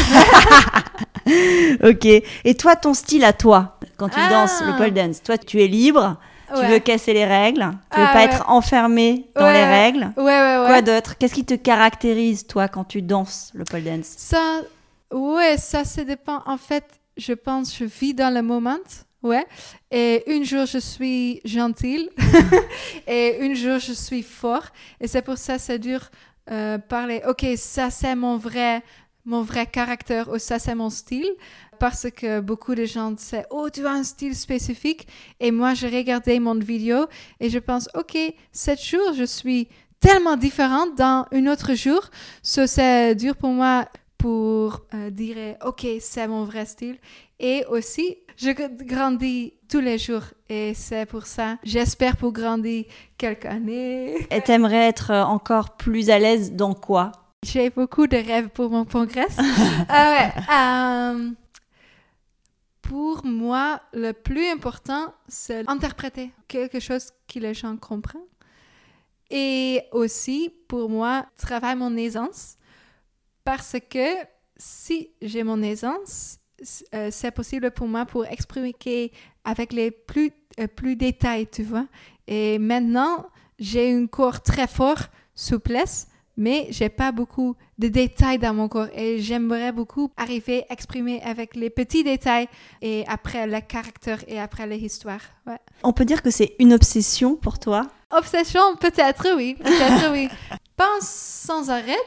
Ok. 1.85 2.05
Et 2.45 2.55
toi, 2.57 2.77
ton 2.77 2.95
style 2.95 3.25
à 3.25 3.33
toi, 3.33 3.79
quand 3.97 4.09
tu 4.09 4.19
Ah. 4.19 4.29
danses 4.29 4.61
le 4.67 4.77
pole 4.77 4.93
dance, 4.93 5.23
toi, 5.23 5.39
tu 5.39 5.63
es 5.63 5.67
libre, 5.69 6.17
tu 6.55 6.61
Ouais. 6.61 6.69
veux 6.69 6.79
casser 6.81 7.13
les 7.15 7.25
règles, 7.25 7.71
tu 7.93 7.99
veux 8.01 8.07
Ah, 8.07 8.13
pas 8.13 8.19
ouais. 8.19 8.25
être 8.25 8.45
enfermé 8.51 9.27
dans 9.37 9.45
Ouais, 9.45 9.53
les 9.53 9.65
règles. 9.65 10.13
Ouais, 10.17 10.25
ouais, 10.25 10.59
ouais. 10.59 10.67
Quoi 10.67 10.83
d'autre? 10.83 11.17
Qu'est-ce 11.17 11.35
qui 11.35 11.45
te 11.45 11.55
caractérise, 11.55 12.47
toi, 12.47 12.69
quand 12.69 12.85
tu 12.85 13.03
danses 13.03 13.51
le 13.55 13.65
pole 13.65 13.85
dance? 13.85 14.13
Ça, 14.17 14.61
ouais, 15.13 15.57
ça, 15.59 15.85
ça 15.85 16.03
dépend. 16.05 16.43
En 16.47 16.59
fait, 16.59 16.85
je 17.17 17.33
pense, 17.33 17.75
je 17.77 17.85
vis 17.85 18.15
dans 18.15 18.35
le 18.35 18.43
moment. 18.43 18.79
Ouais. 19.23 19.47
Et 19.93 20.25
un 20.27 20.43
jour, 20.43 20.67
je 20.67 20.79
suis 20.79 21.41
gentille. 21.45 22.11
et 23.07 23.39
un 23.41 23.55
jour, 23.55 23.79
je 23.79 23.93
suis 23.93 24.23
fort. 24.25 24.65
Et 25.01 25.07
c'est 25.07 25.23
pour 25.23 25.39
ça, 25.39 25.59
c'est 25.61 25.79
dur 25.79 26.01
euh, 26.51 26.79
parler. 26.79 27.23
OK, 27.29 27.47
ça, 27.57 27.91
c'est 27.91 28.15
mon 28.15 28.37
vrai, 28.37 28.83
mon 29.25 29.43
vrai 29.43 29.67
caractère 29.67 30.29
ou 30.29 30.39
ça, 30.39 30.59
c'est 30.59 30.75
mon 30.75 30.91
style. 30.91 31.31
Parce 31.79 32.09
que 32.11 32.41
beaucoup 32.41 32.75
de 32.75 32.85
gens 32.85 33.11
disent, 33.11 33.43
oh, 33.51 33.69
tu 33.71 33.87
as 33.87 33.91
un 33.91 34.05
style 34.05 34.37
spécifique. 34.37 35.07
Et 35.41 35.51
moi, 35.51 35.75
je 35.75 35.87
regardais 35.87 36.39
mon 36.39 36.55
vidéo 36.55 37.07
et 37.41 37.51
je 37.51 37.59
pense, 37.59 37.89
OK, 37.95 38.17
cet 38.53 38.83
jour, 38.83 39.13
je 39.17 39.25
suis 39.25 39.69
tellement 39.99 40.37
différente 40.37 40.97
dans 40.97 41.27
un 41.33 41.47
autre 41.47 41.75
jour. 41.75 42.11
So, 42.43 42.67
c'est 42.67 43.15
dur 43.15 43.37
pour 43.37 43.51
moi 43.51 43.87
pour 44.19 44.83
euh, 44.95 45.11
dire, 45.11 45.57
OK, 45.65 45.87
c'est 46.01 46.29
mon 46.29 46.45
vrai 46.45 46.65
style. 46.65 46.99
Et 47.41 47.65
aussi, 47.69 48.19
je 48.37 48.51
grandis 48.85 49.55
tous 49.69 49.81
les 49.81 49.99
jours. 49.99 50.25
Et 50.49 50.75
c'est 50.75 51.07
pour 51.07 51.27
ça, 51.27 51.57
j'espère 51.63 52.17
pour 52.17 52.33
grandir 52.33 52.85
quelques 53.17 53.47
années. 53.47 54.27
Et 54.31 54.41
t'aimerais 54.43 54.89
être 54.89 55.11
euh, 55.11 55.23
encore 55.23 55.77
plus 55.77 56.11
à 56.11 56.19
l'aise 56.19 56.53
dans 56.53 56.75
quoi? 56.75 57.13
J'ai 57.45 57.71
beaucoup 57.71 58.07
de 58.07 58.17
rêves 58.17 58.51
pour 58.51 58.71
mon 58.71 58.85
congrès. 58.85 59.27
Ah 59.89 60.13
ouais. 60.13 61.17
euh, 61.19 61.31
pour 62.83 63.25
moi, 63.25 63.81
le 63.93 64.13
plus 64.13 64.47
important, 64.49 65.13
c'est 65.27 65.69
interpréter 65.69 66.31
quelque 66.47 66.79
chose 66.79 67.11
que 67.27 67.39
les 67.39 67.55
gens 67.55 67.77
comprennent. 67.77 68.21
Et 69.31 69.83
aussi, 69.93 70.53
pour 70.69 70.91
moi, 70.91 71.25
travailler 71.37 71.75
mon 71.75 71.97
aisance. 71.97 72.57
Parce 73.45 73.77
que 73.91 74.07
si 74.57 75.11
j'ai 75.23 75.43
mon 75.43 75.63
aisance, 75.63 76.39
c'est 76.63 77.31
possible 77.31 77.71
pour 77.71 77.89
moi 77.89 78.07
pour 78.07 78.27
exprimer 78.27 78.75
avec 79.45 79.73
les 79.73 79.91
plus, 79.91 80.31
euh, 80.61 80.67
plus 80.67 80.97
détails, 80.97 81.47
tu 81.47 81.63
vois. 81.63 81.87
Et 82.27 82.59
maintenant, 82.59 83.27
j'ai 83.59 83.93
un 83.93 84.07
corps 84.07 84.43
très 84.43 84.67
fort, 84.67 84.99
souplesse, 85.35 86.09
mais 86.37 86.67
j'ai 86.71 86.89
pas 86.89 87.13
beaucoup 87.13 87.57
de 87.79 87.89
détails 87.89 88.39
dans 88.39 88.55
mon 88.55 88.69
corps 88.69 88.89
et 88.95 89.21
j'aimerais 89.21 89.73
beaucoup 89.73 90.11
arriver 90.17 90.65
à 90.69 90.73
exprimer 90.73 91.21
avec 91.23 91.55
les 91.57 91.69
petits 91.71 92.05
détails 92.05 92.49
et 92.81 93.05
après 93.07 93.47
le 93.47 93.61
caractère 93.61 94.25
et 94.29 94.41
après 94.41 94.67
les 94.67 94.79
histoires. 94.79 95.21
Ouais. 95.47 95.59
On 95.83 95.93
peut 95.93 96.05
dire 96.05 96.23
que 96.23 96.31
c'est 96.31 96.55
une 96.59 96.73
obsession 96.73 97.37
pour 97.37 97.59
toi? 97.59 97.89
Obsession, 98.11 98.77
peut-être 98.81 99.27
oui, 99.37 99.55
peut-être 99.55 100.13
oui. 100.13 100.29
Pas 100.83 100.99
sans 101.01 101.71
arrêt, 101.71 102.05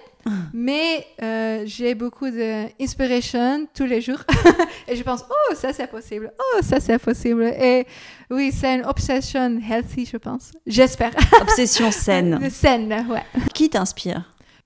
mais 0.51 1.07
euh, 1.23 1.63
j'ai 1.65 1.95
beaucoup 1.95 2.29
d'inspiration 2.29 3.65
tous 3.73 3.85
les 3.85 4.01
jours 4.01 4.19
et 4.89 4.97
je 4.97 5.03
pense 5.03 5.23
oh 5.29 5.55
ça 5.55 5.71
c'est 5.71 5.88
possible, 5.88 6.33
oh 6.38 6.59
ça 6.61 6.81
c'est 6.81 6.99
possible 6.99 7.45
et 7.45 7.88
oui 8.29 8.51
c'est 8.51 8.75
une 8.75 8.85
obsession 8.85 9.61
healthy 9.61 10.05
je 10.05 10.17
pense, 10.17 10.51
j'espère. 10.67 11.13
Obsession 11.41 11.89
saine. 11.89 12.49
Saine, 12.49 13.07
ouais. 13.09 13.23
Qui 13.53 13.69
t'inspire? 13.69 14.25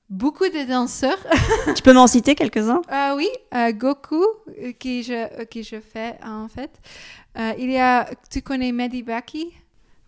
Beaucoup 0.09 0.45
de 0.47 0.67
danseurs. 0.67 1.19
Tu 1.75 1.83
peux 1.83 1.93
m'en 1.93 2.07
citer 2.07 2.33
quelques-uns? 2.33 2.81
Euh, 2.91 3.15
oui, 3.15 3.29
euh, 3.53 3.71
Goku, 3.73 4.25
euh, 4.25 4.71
qui 4.71 5.03
je, 5.03 5.43
qui 5.45 5.61
je 5.61 5.79
fais 5.79 6.15
en 6.25 6.47
fait. 6.47 6.71
Euh, 7.37 7.53
il 7.59 7.69
y 7.69 7.77
a, 7.77 8.09
tu 8.31 8.41
connais 8.41 8.71
Mehdi 8.71 9.03
Baki? 9.03 9.53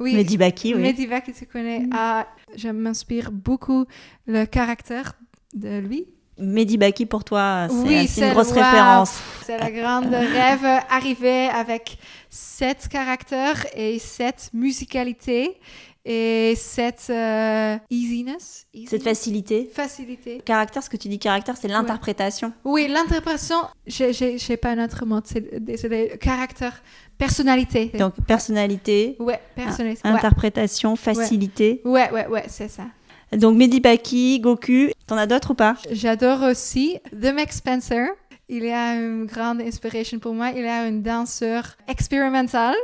Oui. 0.01 0.15
Mehdi 0.15 0.37
Baki, 0.37 0.73
oui. 0.75 0.81
Mehdi 0.81 1.07
Baki, 1.07 1.31
tu 1.33 1.45
connais. 1.45 1.83
Ah, 1.93 2.27
je 2.55 2.69
m'inspire 2.69 3.31
beaucoup 3.31 3.85
le 4.27 4.45
caractère 4.45 5.13
de 5.53 5.79
lui. 5.79 6.07
Mehdi 6.39 6.77
Baki, 6.77 7.05
pour 7.05 7.23
toi, 7.23 7.67
c'est 7.69 7.75
Oui, 7.75 8.09
une 8.17 8.33
grosse 8.33 8.49
wow. 8.49 8.55
référence. 8.55 9.19
C'est 9.45 9.59
la 9.59 9.69
grande 9.69 10.13
rêve 10.13 10.65
arriver 10.89 11.47
avec 11.49 11.99
sept 12.29 12.87
caractères 12.87 13.65
et 13.75 13.99
cette 13.99 14.49
musicalité 14.53 15.59
et 16.05 16.53
cette 16.57 17.07
euh, 17.09 17.77
easiness. 17.89 18.65
Cette 18.87 19.03
facilité. 19.03 19.69
facilité. 19.71 20.41
Caractère, 20.43 20.81
ce 20.83 20.89
que 20.89 20.97
tu 20.97 21.07
dis 21.07 21.19
caractère, 21.19 21.55
c'est 21.57 21.67
l'interprétation. 21.67 22.51
Oui, 22.63 22.87
l'interprétation, 22.87 23.57
j'ai- 23.85 24.57
pas 24.57 24.71
un 24.71 24.83
autre 24.83 25.05
mot, 25.05 25.19
c'est- 25.23 25.59
désolé. 25.59 26.17
Caractère, 26.19 26.81
personnalité. 27.17 27.91
Donc, 27.97 28.13
personnalité, 28.27 29.15
ouais, 29.19 29.39
personnalité. 29.55 30.01
Ouais. 30.07 30.15
interprétation, 30.15 30.95
facilité. 30.95 31.81
ouais, 31.85 32.09
ouais, 32.11 32.27
ouais, 32.27 32.45
c'est 32.47 32.67
ça. 32.69 32.83
Donc, 33.31 33.55
Mehdi 33.57 33.79
Baki, 33.79 34.39
Goku, 34.41 34.89
t'en 35.07 35.15
as 35.17 35.27
d'autres 35.27 35.51
ou 35.51 35.55
pas? 35.55 35.75
J'adore 35.91 36.41
aussi 36.43 36.97
The 37.13 37.33
Mac 37.33 37.53
Spencer. 37.53 38.07
Il 38.49 38.65
a 38.67 38.95
une 38.95 39.25
grande 39.25 39.61
inspiration 39.61 40.19
pour 40.19 40.33
moi. 40.33 40.49
Il 40.49 40.65
est 40.65 40.69
un 40.69 40.91
danseur 40.91 41.77
expérimental. 41.87 42.75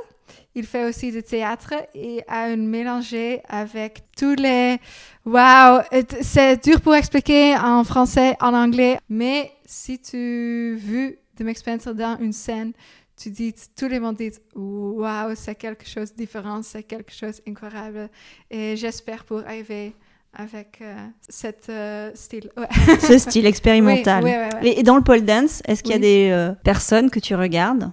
Il 0.57 0.65
fait 0.65 0.85
aussi 0.85 1.11
du 1.11 1.21
théâtre 1.21 1.75
et 1.93 2.23
a 2.27 2.45
un 2.45 2.55
mélangé 2.55 3.43
avec 3.47 4.01
tous 4.17 4.33
les... 4.33 4.79
Wow! 5.23 5.81
C'est 6.21 6.63
dur 6.63 6.81
pour 6.81 6.95
expliquer 6.95 7.55
en 7.55 7.83
français, 7.83 8.35
en 8.41 8.55
anglais, 8.55 8.97
mais 9.07 9.51
si 9.67 9.99
tu 9.99 10.75
vu 10.81 11.19
The 11.37 11.41
Mac 11.41 11.59
Spencer 11.59 11.93
dans 11.93 12.17
une 12.19 12.33
scène, 12.33 12.73
tu 13.15 13.29
dis, 13.29 13.53
tous 13.75 13.87
les 13.87 13.99
monde 13.99 14.15
disent, 14.15 14.41
wow, 14.55 15.35
c'est 15.35 15.53
quelque 15.53 15.87
chose 15.87 16.11
de 16.13 16.17
différent, 16.17 16.63
c'est 16.63 16.81
quelque 16.81 17.13
chose 17.13 17.39
d'incroyable. 17.45 18.09
Et 18.49 18.75
j'espère 18.75 19.25
pour 19.25 19.41
arriver 19.41 19.93
avec 20.33 20.79
euh, 20.81 20.95
cet 21.27 21.67
euh, 21.69 22.11
style. 22.13 22.49
Ouais. 22.57 22.67
Ce 23.01 23.17
style 23.17 23.45
expérimental. 23.45 24.23
Oui, 24.23 24.29
ouais, 24.29 24.37
ouais, 24.37 24.55
ouais. 24.61 24.79
Et, 24.79 24.83
dans 24.83 24.95
le 24.95 25.03
pole 25.03 25.21
dance, 25.21 25.61
est-ce 25.67 25.83
qu'il 25.83 25.93
y 25.93 25.95
a 25.95 25.99
des 25.99 26.29
euh, 26.31 26.51
personnes 26.63 27.09
que 27.09 27.19
tu 27.19 27.35
regardes? 27.35 27.91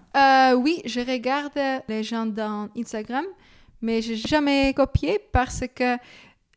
Oui, 0.57 0.83
je 0.85 1.01
regarde 1.01 1.59
les 1.89 2.03
gens 2.03 2.27
dans 2.27 2.69
Instagram, 2.77 3.25
mais 3.83 4.03
j'ai 4.03 4.17
jamais 4.17 4.73
copié 4.75 5.19
parce 5.33 5.65
que 5.75 5.97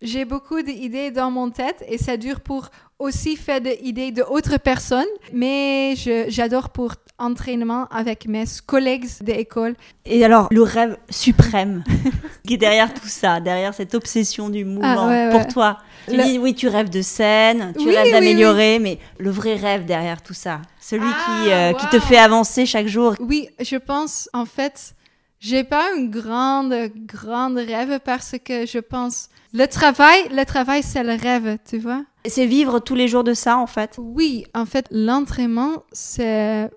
j'ai 0.01 0.25
beaucoup 0.25 0.61
d'idées 0.61 1.09
dans 1.09 1.31
mon 1.31 1.49
tête 1.49 1.83
et 1.87 1.97
c'est 1.97 2.17
dur 2.17 2.41
pour 2.41 2.69
aussi 2.99 3.35
faire 3.35 3.61
des 3.61 3.79
idées 3.81 4.11
d'autres 4.11 4.57
personnes. 4.57 5.05
Mais 5.33 5.95
j'adore 6.27 6.69
pour 6.69 6.95
entraînement 7.19 7.87
avec 7.87 8.27
mes 8.27 8.45
collègues 8.65 9.07
d'école. 9.21 9.75
Et 10.05 10.23
alors, 10.23 10.47
le 10.51 10.61
rêve 10.61 10.97
suprême 11.09 11.83
qui 12.47 12.53
est 12.55 12.57
derrière 12.57 12.93
tout 12.93 13.07
ça, 13.07 13.39
derrière 13.39 13.73
cette 13.73 13.95
obsession 13.95 14.49
du 14.49 14.65
mouvement, 14.65 15.05
Ah, 15.05 15.07
ouais, 15.09 15.29
pour 15.31 15.41
ouais. 15.41 15.47
toi 15.47 15.77
Tu 16.07 16.15
Le- 16.15 16.23
dis, 16.23 16.39
oui, 16.39 16.53
tu 16.55 16.67
rêves 16.67 16.89
de 16.89 17.01
scène, 17.01 17.73
tu 17.77 17.87
Oui, 17.87 17.95
rêves 17.95 18.05
oui, 18.05 18.11
d'améliorer, 18.11 18.79
mais 18.79 18.99
le 19.17 19.29
vrai 19.29 19.55
rêve 19.55 19.85
derrière 19.85 20.21
tout 20.21 20.33
ça, 20.33 20.61
celui 20.79 21.03
Ah, 21.03 21.25
qui, 21.25 21.51
euh, 21.51 21.73
qui 21.73 21.99
te 21.99 22.05
fait 22.05 22.17
avancer 22.17 22.65
chaque 22.65 22.87
jour. 22.87 23.15
Oui, 23.19 23.49
je 23.59 23.75
pense, 23.75 24.29
en 24.33 24.45
fait, 24.45 24.93
j'ai 25.39 25.63
pas 25.63 25.85
une 25.97 26.09
grande, 26.09 26.73
grande 27.05 27.57
rêve 27.57 27.99
parce 28.03 28.35
que 28.43 28.65
je 28.65 28.79
pense, 28.79 29.29
le 29.53 29.65
travail, 29.65 30.19
le 30.31 30.43
travail, 30.45 30.83
c'est 30.83 31.03
le 31.03 31.15
rêve, 31.15 31.57
tu 31.67 31.77
vois? 31.79 32.03
C'est 32.25 32.45
vivre 32.45 32.79
tous 32.79 32.95
les 32.95 33.07
jours 33.07 33.23
de 33.23 33.33
ça, 33.33 33.57
en 33.57 33.67
fait? 33.67 33.95
Oui, 33.97 34.45
en 34.53 34.65
fait, 34.65 34.85
l'entraînement, 34.91 35.83
c'est 35.91 36.69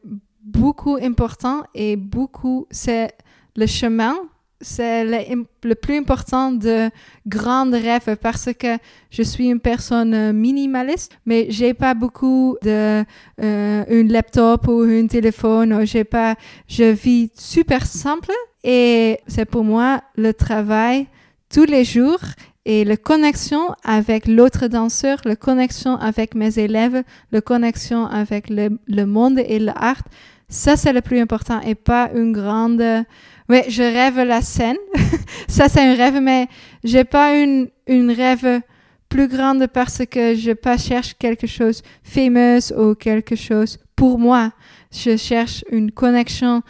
beaucoup 0.43 0.97
important 0.97 1.63
et 1.75 1.97
beaucoup, 1.97 2.67
c'est 2.71 3.13
le 3.57 3.67
chemin, 3.67 4.17
c'est 4.61 5.05
le, 5.05 5.45
le 5.65 5.75
plus 5.75 5.97
important 5.97 6.53
de 6.53 6.91
grands 7.27 7.71
rêves 7.71 8.17
parce 8.21 8.51
que 8.59 8.77
je 9.11 9.23
suis 9.23 9.49
une 9.49 9.61
personne 9.61 10.33
minimaliste, 10.33 11.13
mais 11.25 11.47
j'ai 11.51 11.75
pas 11.75 11.95
beaucoup 11.95 12.57
de 12.63 13.05
euh, 13.43 13.85
un 13.89 14.03
laptop 14.09 14.69
ou 14.69 14.83
un 14.83 15.07
téléphone, 15.07 15.85
j'ai 15.87 16.05
pas, 16.05 16.37
je 16.69 16.85
vis 16.85 17.31
super 17.35 17.87
simple 17.87 18.33
et 18.63 19.19
c'est 19.27 19.47
pour 19.47 19.65
moi 19.65 20.03
le 20.17 20.35
travail 20.35 21.07
tous 21.53 21.65
les 21.65 21.85
jours 21.85 22.21
et 22.65 22.85
la 22.85 22.97
connexion 22.97 23.75
avec 23.85 24.27
l'autre 24.27 24.67
danseur, 24.67 25.19
la 25.25 25.37
connexion 25.37 25.97
avec 25.97 26.35
mes 26.35 26.59
élèves, 26.59 27.03
la 27.33 27.41
connexion 27.41 28.07
avec 28.07 28.51
le, 28.51 28.79
le 28.87 29.05
monde 29.07 29.39
et 29.39 29.59
l'art, 29.59 30.03
ça 30.49 30.77
c'est 30.77 30.93
le 30.93 31.01
plus 31.01 31.21
important 31.21 31.61
et 31.61 31.75
pas 31.75 32.11
une 32.15 32.33
grande... 32.33 33.05
Oui, 33.49 33.63
je 33.69 33.83
rêve 33.83 34.21
la 34.21 34.43
scène, 34.43 34.77
ça 35.49 35.69
c'est 35.69 35.81
un 35.81 35.97
rêve, 35.97 36.21
mais 36.23 36.47
j'ai 36.85 37.03
pas 37.03 37.37
une, 37.37 37.69
une 37.89 38.13
rêve 38.13 38.61
plus 39.09 39.27
grande 39.27 39.67
parce 39.67 40.03
que 40.09 40.37
je 40.37 40.53
pas 40.53 40.79
cherche 40.79 41.15
quelque 41.19 41.49
chose 41.49 41.83
famous 42.05 42.73
ou 42.79 42.95
quelque 42.95 43.35
chose 43.35 43.79
pour 43.97 44.19
moi. 44.19 44.53
Je 44.93 45.17
cherche 45.17 45.65
une 45.71 45.91
connexion 45.91 46.63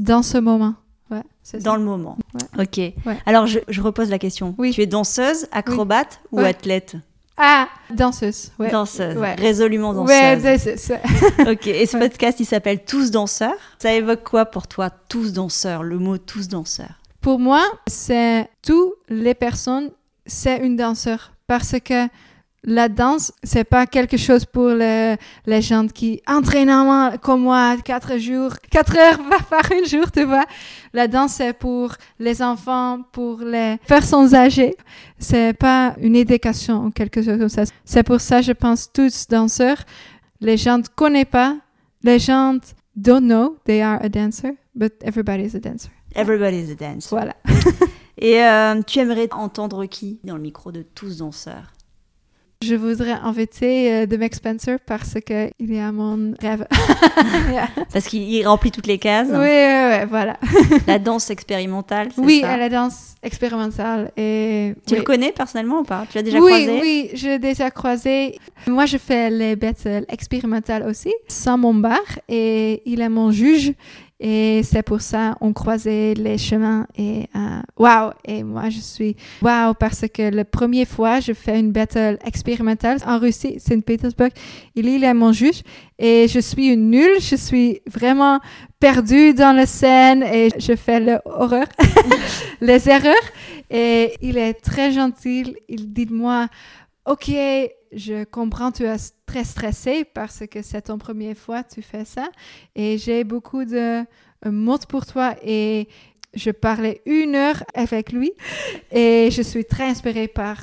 dans 0.00 0.22
ce 0.22 0.38
moment. 0.38 0.74
Ouais, 1.10 1.22
ça. 1.42 1.58
Dans 1.58 1.76
le 1.76 1.82
moment. 1.84 2.16
Ok. 2.58 2.76
Ouais. 2.78 2.94
Alors, 3.26 3.46
je, 3.46 3.58
je 3.68 3.80
repose 3.82 4.08
la 4.10 4.18
question. 4.18 4.54
Oui. 4.58 4.72
Tu 4.72 4.80
es 4.82 4.86
danseuse, 4.86 5.46
acrobate 5.52 6.20
ou 6.32 6.38
Ouais. 6.38 6.48
athlète 6.48 6.96
Ah, 7.36 7.68
danseuse. 7.90 8.52
Ouais. 8.58 8.70
Danseuse. 8.70 9.16
Ouais. 9.18 9.34
Résolument 9.34 9.90
Ouais, 10.04 10.36
danseuse. 10.36 10.60
c'est 10.62 10.76
ça. 10.78 10.94
ok. 11.50 11.66
Et 11.66 11.84
ce 11.86 11.96
Ouais. 11.96 12.08
podcast, 12.08 12.40
il 12.40 12.46
s'appelle 12.46 12.84
Tous 12.84 13.10
danseurs. 13.10 13.52
Ça 13.78 13.92
évoque 13.92 14.22
quoi 14.24 14.46
pour 14.46 14.66
toi, 14.66 14.88
tous 15.08 15.32
danseurs 15.32 15.82
Le 15.82 15.98
mot 15.98 16.16
tous 16.16 16.48
danseurs? 16.48 17.00
Pour 17.20 17.38
moi, 17.38 17.62
c'est 17.86 18.48
toutes 18.62 18.94
les 19.08 19.34
personnes, 19.34 19.90
c'est 20.26 20.58
une 20.58 20.76
danseur 20.76 21.32
parce 21.46 21.74
que 21.84 22.06
la 22.66 22.88
danse, 22.88 23.30
c'est 23.42 23.64
pas 23.64 23.86
quelque 23.86 24.16
chose 24.16 24.44
pour 24.46 24.68
le- 24.68 25.16
les 25.46 25.60
gens 25.62 25.86
qui 25.86 26.22
entraînement 26.26 27.12
comme 27.20 27.42
moi, 27.42 27.76
quatre 27.84 28.16
jours, 28.18 28.52
quatre 28.70 28.96
heures 28.96 29.18
par 29.50 29.70
un 29.70 29.84
jour, 29.86 30.10
tu 30.10 30.24
vois. 30.24 30.44
La 30.92 31.06
danse, 31.06 31.34
c'est 31.34 31.52
pour 31.52 31.92
les 32.18 32.40
enfants, 32.40 33.00
pour 33.12 33.40
les 33.40 33.76
personnes 33.86 34.34
âgées. 34.34 34.74
C'est 35.18 35.52
pas 35.52 35.94
une 36.00 36.16
éducation 36.16 36.86
ou 36.86 36.90
quelque 36.90 37.20
chose 37.22 37.38
comme 37.38 37.48
ça. 37.48 37.64
C'est 37.84 38.02
pour 38.02 38.20
ça, 38.20 38.40
je 38.40 38.52
pense, 38.52 38.90
tous 38.92 39.26
danseurs. 39.28 39.82
Les 40.40 40.56
gens 40.56 40.78
ne 40.78 40.84
connaissent 40.94 41.26
pas. 41.30 41.56
Les 42.02 42.18
gens 42.18 42.58
don't 42.96 43.20
know 43.26 43.56
they 43.64 43.82
are 43.82 43.98
a 44.02 44.08
dancer, 44.08 44.52
but 44.74 44.92
everybody 45.02 45.44
is 45.44 45.54
a 45.56 45.60
dancer. 45.60 45.90
Everybody's 46.14 46.70
a 46.70 46.74
dance. 46.74 47.08
Voilà. 47.10 47.34
Et 48.18 48.40
euh, 48.42 48.80
tu 48.86 49.00
aimerais 49.00 49.28
entendre 49.32 49.84
qui 49.86 50.20
dans 50.22 50.36
le 50.36 50.40
micro 50.42 50.70
de 50.70 50.82
tous 50.82 51.18
danseurs? 51.18 51.72
Je 52.64 52.74
voudrais 52.74 53.12
inviter 53.12 53.92
euh, 53.92 54.06
The 54.06 54.18
Max 54.18 54.38
Spencer 54.38 54.78
parce 54.86 55.14
que 55.26 55.50
il 55.58 55.72
est 55.72 55.80
à 55.80 55.92
mon 55.92 56.34
rêve. 56.40 56.66
Yeah. 57.52 57.68
Parce 57.92 58.06
qu'il 58.06 58.22
il 58.22 58.46
remplit 58.46 58.70
toutes 58.70 58.86
les 58.86 58.98
cases. 58.98 59.28
Oui, 59.30 59.36
oui, 59.38 59.90
oui, 59.90 60.06
voilà. 60.08 60.38
La 60.86 60.98
danse 60.98 61.30
expérimentale, 61.30 62.08
Oui, 62.16 62.40
ça 62.40 62.52
à 62.52 62.56
la 62.56 62.68
danse 62.68 63.14
expérimentale. 63.22 64.10
Et, 64.16 64.74
Tu 64.86 64.94
oui. 64.94 64.98
le 65.00 65.04
connais 65.04 65.32
personnellement 65.32 65.80
ou 65.80 65.82
pas? 65.82 66.06
Tu 66.10 66.16
l'as 66.16 66.22
déjà 66.22 66.38
oui, 66.38 66.50
croisé? 66.50 66.80
Oui, 66.80 67.10
je 67.14 67.28
l'ai 67.28 67.38
déjà 67.38 67.70
croisé. 67.70 68.38
Moi, 68.66 68.86
je 68.86 68.96
fais 68.96 69.30
les 69.30 69.56
battles 69.56 70.04
expérimentales 70.08 70.84
aussi, 70.88 71.12
sans 71.28 71.58
mon 71.58 71.74
bar, 71.74 72.00
et 72.28 72.82
il 72.86 73.00
est 73.00 73.08
mon 73.08 73.30
juge. 73.30 73.72
Et 74.26 74.62
c'est 74.62 74.82
pour 74.82 75.02
ça 75.02 75.36
on 75.42 75.52
croisait 75.52 76.14
les 76.14 76.38
chemins. 76.38 76.86
Et 76.96 77.28
euh, 77.36 77.60
waouh! 77.76 78.12
Et 78.24 78.42
moi, 78.42 78.70
je 78.70 78.80
suis 78.80 79.16
waouh 79.42 79.74
parce 79.74 80.06
que 80.08 80.30
la 80.34 80.46
première 80.46 80.88
fois, 80.88 81.20
je 81.20 81.34
fais 81.34 81.60
une 81.60 81.72
battle 81.72 82.16
expérimentale 82.24 82.96
en 83.06 83.18
Russie, 83.18 83.60
Saint-Pétersbourg. 83.60 84.30
Il 84.74 84.88
est 84.88 85.12
mon 85.12 85.32
juge 85.32 85.60
et 85.98 86.26
je 86.26 86.40
suis 86.40 86.68
une 86.68 86.88
nulle. 86.88 87.20
Je 87.20 87.36
suis 87.36 87.82
vraiment 87.86 88.40
perdue 88.80 89.34
dans 89.34 89.54
la 89.54 89.66
scène 89.66 90.22
et 90.22 90.48
je 90.58 90.74
fais 90.74 91.00
l'horreur, 91.00 91.66
les 92.62 92.88
erreurs. 92.88 93.28
Et 93.70 94.14
il 94.22 94.38
est 94.38 94.54
très 94.54 94.90
gentil. 94.90 95.54
Il 95.68 95.92
dit 95.92 96.06
de 96.06 96.14
moi, 96.14 96.48
OK, 97.04 97.30
je 97.92 98.24
comprends, 98.24 98.72
tu 98.72 98.84
es 98.84 98.96
très 99.34 99.42
stressé 99.42 100.04
parce 100.04 100.44
que 100.48 100.62
c'est 100.62 100.82
ton 100.82 100.96
première 100.96 101.36
fois 101.36 101.64
que 101.64 101.74
tu 101.74 101.82
fais 101.82 102.04
ça. 102.04 102.28
Et 102.76 102.98
j'ai 102.98 103.24
beaucoup 103.24 103.64
de 103.64 104.04
euh, 104.04 104.04
mots 104.44 104.78
pour 104.88 105.06
toi 105.06 105.34
et 105.42 105.88
je 106.34 106.50
parlais 106.52 107.02
une 107.04 107.34
heure 107.34 107.64
avec 107.74 108.12
lui 108.12 108.32
et 108.92 109.30
je 109.32 109.42
suis 109.42 109.64
très 109.64 109.86
inspirée 109.86 110.28
par 110.28 110.58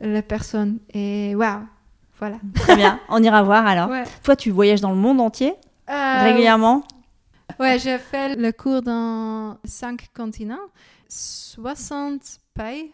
la 0.00 0.22
personne. 0.22 0.78
Et 0.94 1.34
waouh, 1.34 1.66
voilà. 2.18 2.38
Très 2.54 2.76
bien, 2.76 3.00
on 3.10 3.22
ira 3.22 3.42
voir 3.42 3.66
alors. 3.66 3.90
Ouais. 3.90 4.04
Toi, 4.22 4.34
tu 4.34 4.50
voyages 4.50 4.80
dans 4.80 4.92
le 4.92 4.96
monde 4.96 5.20
entier 5.20 5.52
Euh, 5.90 6.22
régulièrement? 6.22 6.84
Ouais, 7.60 7.78
j'ai 7.78 7.98
fait 7.98 8.34
le 8.34 8.50
cours 8.50 8.80
dans 8.80 9.58
cinq 9.64 10.08
continents, 10.14 10.66
60 11.08 12.22
pays, 12.54 12.92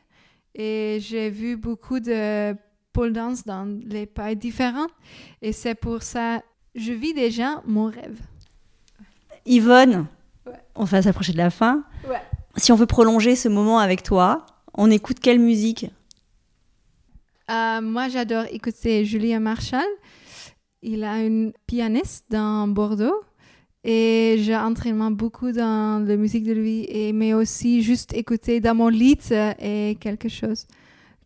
et 0.54 0.98
j'ai 1.00 1.30
vu 1.30 1.56
beaucoup 1.56 2.00
de 2.00 2.54
pole 2.92 3.12
dance 3.12 3.44
dans 3.44 3.66
les 3.86 4.06
pays 4.06 4.36
différents. 4.36 4.86
Et 5.40 5.52
c'est 5.52 5.74
pour 5.74 6.02
ça, 6.02 6.42
je 6.74 6.92
vis 6.92 7.14
déjà 7.14 7.62
mon 7.66 7.86
rêve. 7.86 8.18
Yvonne, 9.46 10.06
Ouais. 10.46 10.52
on 10.74 10.84
va 10.84 11.02
s'approcher 11.02 11.32
de 11.32 11.38
la 11.38 11.50
fin. 11.50 11.84
Ouais. 12.08 12.20
Si 12.56 12.72
on 12.72 12.76
veut 12.76 12.86
prolonger 12.86 13.36
ce 13.36 13.48
moment 13.48 13.78
avec 13.78 14.02
toi, 14.02 14.44
on 14.74 14.90
écoute 14.90 15.20
quelle 15.20 15.38
musique? 15.38 15.86
Euh, 17.50 17.80
moi, 17.80 18.08
j'adore 18.08 18.44
écouter 18.50 19.04
Julien 19.04 19.40
Marshall. 19.40 19.84
Il 20.82 21.04
a 21.04 21.22
une 21.22 21.52
pianiste 21.66 22.24
dans 22.30 22.66
Bordeaux. 22.68 23.20
Et 23.84 24.36
j'ai 24.38 24.54
entraînement 24.56 25.10
beaucoup 25.10 25.50
dans 25.50 26.04
la 26.06 26.16
musique 26.16 26.44
de 26.44 26.52
lui, 26.52 26.86
et, 26.88 27.12
mais 27.12 27.34
aussi 27.34 27.82
juste 27.82 28.14
écouter 28.14 28.60
dans 28.60 28.76
mon 28.76 28.86
lit 28.86 29.18
euh, 29.32 29.52
et 29.58 29.96
quelque 29.98 30.28
chose 30.28 30.66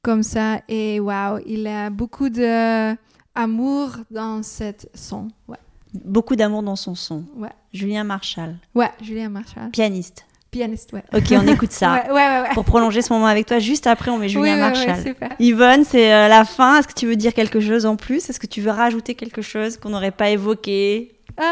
comme 0.07 0.23
ça. 0.23 0.61
Et 0.69 1.01
waouh, 1.01 1.41
il 1.47 1.67
a 1.67 1.91
beaucoup 1.91 2.29
d'amour 2.29 3.91
dans 4.11 4.43
cette 4.45 4.89
son. 4.95 5.29
Ouais, 5.49 5.59
Beaucoup 6.05 6.37
d'amour 6.37 6.63
dans 6.63 6.77
son 6.77 6.95
son. 6.95 7.25
ouais. 7.37 7.49
Julien 7.73 8.05
Marshall, 8.05 8.57
Ouais, 8.75 8.91
Julien 9.03 9.29
Marshall. 9.29 9.71
pianiste. 9.73 10.25
Pianiste, 10.53 10.93
ouais. 10.93 11.03
Ok, 11.13 11.25
on 11.33 11.47
écoute 11.49 11.73
ça. 11.73 12.05
Ouais, 12.07 12.13
ouais, 12.13 12.41
ouais. 12.43 12.55
Pour 12.55 12.65
prolonger 12.65 13.03
ce 13.03 13.13
moment 13.13 13.27
avec 13.27 13.47
toi, 13.47 13.59
juste 13.59 13.87
après, 13.89 14.11
on 14.13 14.19
met 14.19 14.29
Julien 14.29 14.55
Oui, 14.55 14.61
Marshall. 14.61 15.03
super. 15.05 15.31
Yvonne, 15.41 15.85
c'est 15.85 16.15
euh, 16.15 16.29
la 16.29 16.45
fin. 16.45 16.79
Est-ce 16.79 16.89
que 16.89 16.95
tu 16.95 17.07
veux 17.07 17.17
dire 17.17 17.35
quelque 17.35 17.61
chose 17.61 17.85
en 17.85 17.97
plus? 17.97 18.31
Est-ce 18.31 18.39
que 18.41 18.47
tu 18.47 18.61
veux 18.61 18.71
rajouter 18.71 19.15
quelque 19.17 19.43
chose 19.43 19.77
qu'on 19.77 19.91
n'aurait 19.91 20.13
pas 20.13 20.31
évoqué? 20.31 21.13
Euh, 21.39 21.43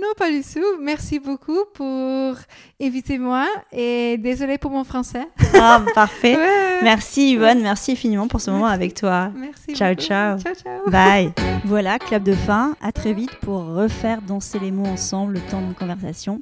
non, 0.00 0.12
pas 0.16 0.30
du 0.30 0.40
tout. 0.40 0.80
Merci 0.80 1.18
beaucoup 1.18 1.58
pour 1.74 2.36
inviter 2.80 3.18
moi 3.18 3.46
et 3.72 4.16
désolé 4.16 4.56
pour 4.56 4.70
mon 4.70 4.84
français. 4.84 5.26
Ah, 5.54 5.82
parfait. 5.94 6.36
Ouais. 6.46 6.65
Merci 6.82 7.32
Yvonne, 7.32 7.60
merci 7.62 7.92
infiniment 7.92 8.28
pour 8.28 8.40
ce 8.40 8.50
moment 8.50 8.66
avec 8.66 8.94
toi. 8.94 9.30
Merci. 9.34 9.74
Ciao, 9.74 9.94
beaucoup. 9.94 10.06
ciao. 10.06 10.38
Ciao, 10.38 10.54
ciao. 10.54 10.90
Bye. 10.90 11.32
Voilà, 11.64 11.98
clap 11.98 12.22
de 12.22 12.32
fin. 12.32 12.76
À 12.80 12.92
très 12.92 13.12
vite 13.12 13.34
pour 13.40 13.64
refaire 13.64 14.22
danser 14.22 14.60
les 14.60 14.70
mots 14.70 14.86
ensemble 14.86 15.34
le 15.34 15.40
temps 15.40 15.60
d'une 15.60 15.74
conversation. 15.74 16.40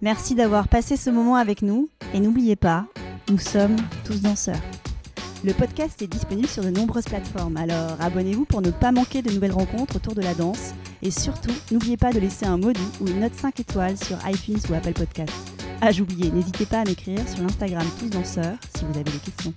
Merci 0.00 0.34
d'avoir 0.34 0.66
passé 0.68 0.96
ce 0.96 1.10
moment 1.10 1.36
avec 1.36 1.60
nous. 1.60 1.88
Et 2.14 2.20
n'oubliez 2.20 2.56
pas, 2.56 2.86
nous 3.28 3.38
sommes 3.38 3.76
tous 4.04 4.22
danseurs. 4.22 4.60
Le 5.44 5.52
podcast 5.52 6.00
est 6.00 6.06
disponible 6.06 6.48
sur 6.48 6.62
de 6.62 6.70
nombreuses 6.70 7.04
plateformes, 7.04 7.56
alors 7.56 7.96
abonnez-vous 8.00 8.44
pour 8.44 8.62
ne 8.62 8.70
pas 8.70 8.92
manquer 8.92 9.22
de 9.22 9.30
nouvelles 9.32 9.52
rencontres 9.52 9.96
autour 9.96 10.14
de 10.14 10.22
la 10.22 10.34
danse. 10.34 10.72
Et 11.02 11.10
surtout, 11.10 11.52
n'oubliez 11.72 11.96
pas 11.96 12.12
de 12.12 12.20
laisser 12.20 12.46
un 12.46 12.56
mot 12.56 12.72
doux 12.72 12.92
ou 13.00 13.08
une 13.08 13.20
note 13.20 13.34
5 13.34 13.58
étoiles 13.58 13.96
sur 13.96 14.16
iTunes 14.28 14.60
ou 14.70 14.74
Apple 14.74 14.92
Podcast. 14.92 15.61
Ah, 15.84 15.90
j'oubliais, 15.90 16.30
n'hésitez 16.30 16.64
pas 16.64 16.82
à 16.82 16.84
m'écrire 16.84 17.28
sur 17.28 17.42
l'Instagram 17.42 17.84
Tous 17.98 18.08
Danseurs 18.08 18.54
si 18.72 18.84
vous 18.84 18.92
avez 18.92 19.02
des 19.02 19.18
questions. 19.18 19.52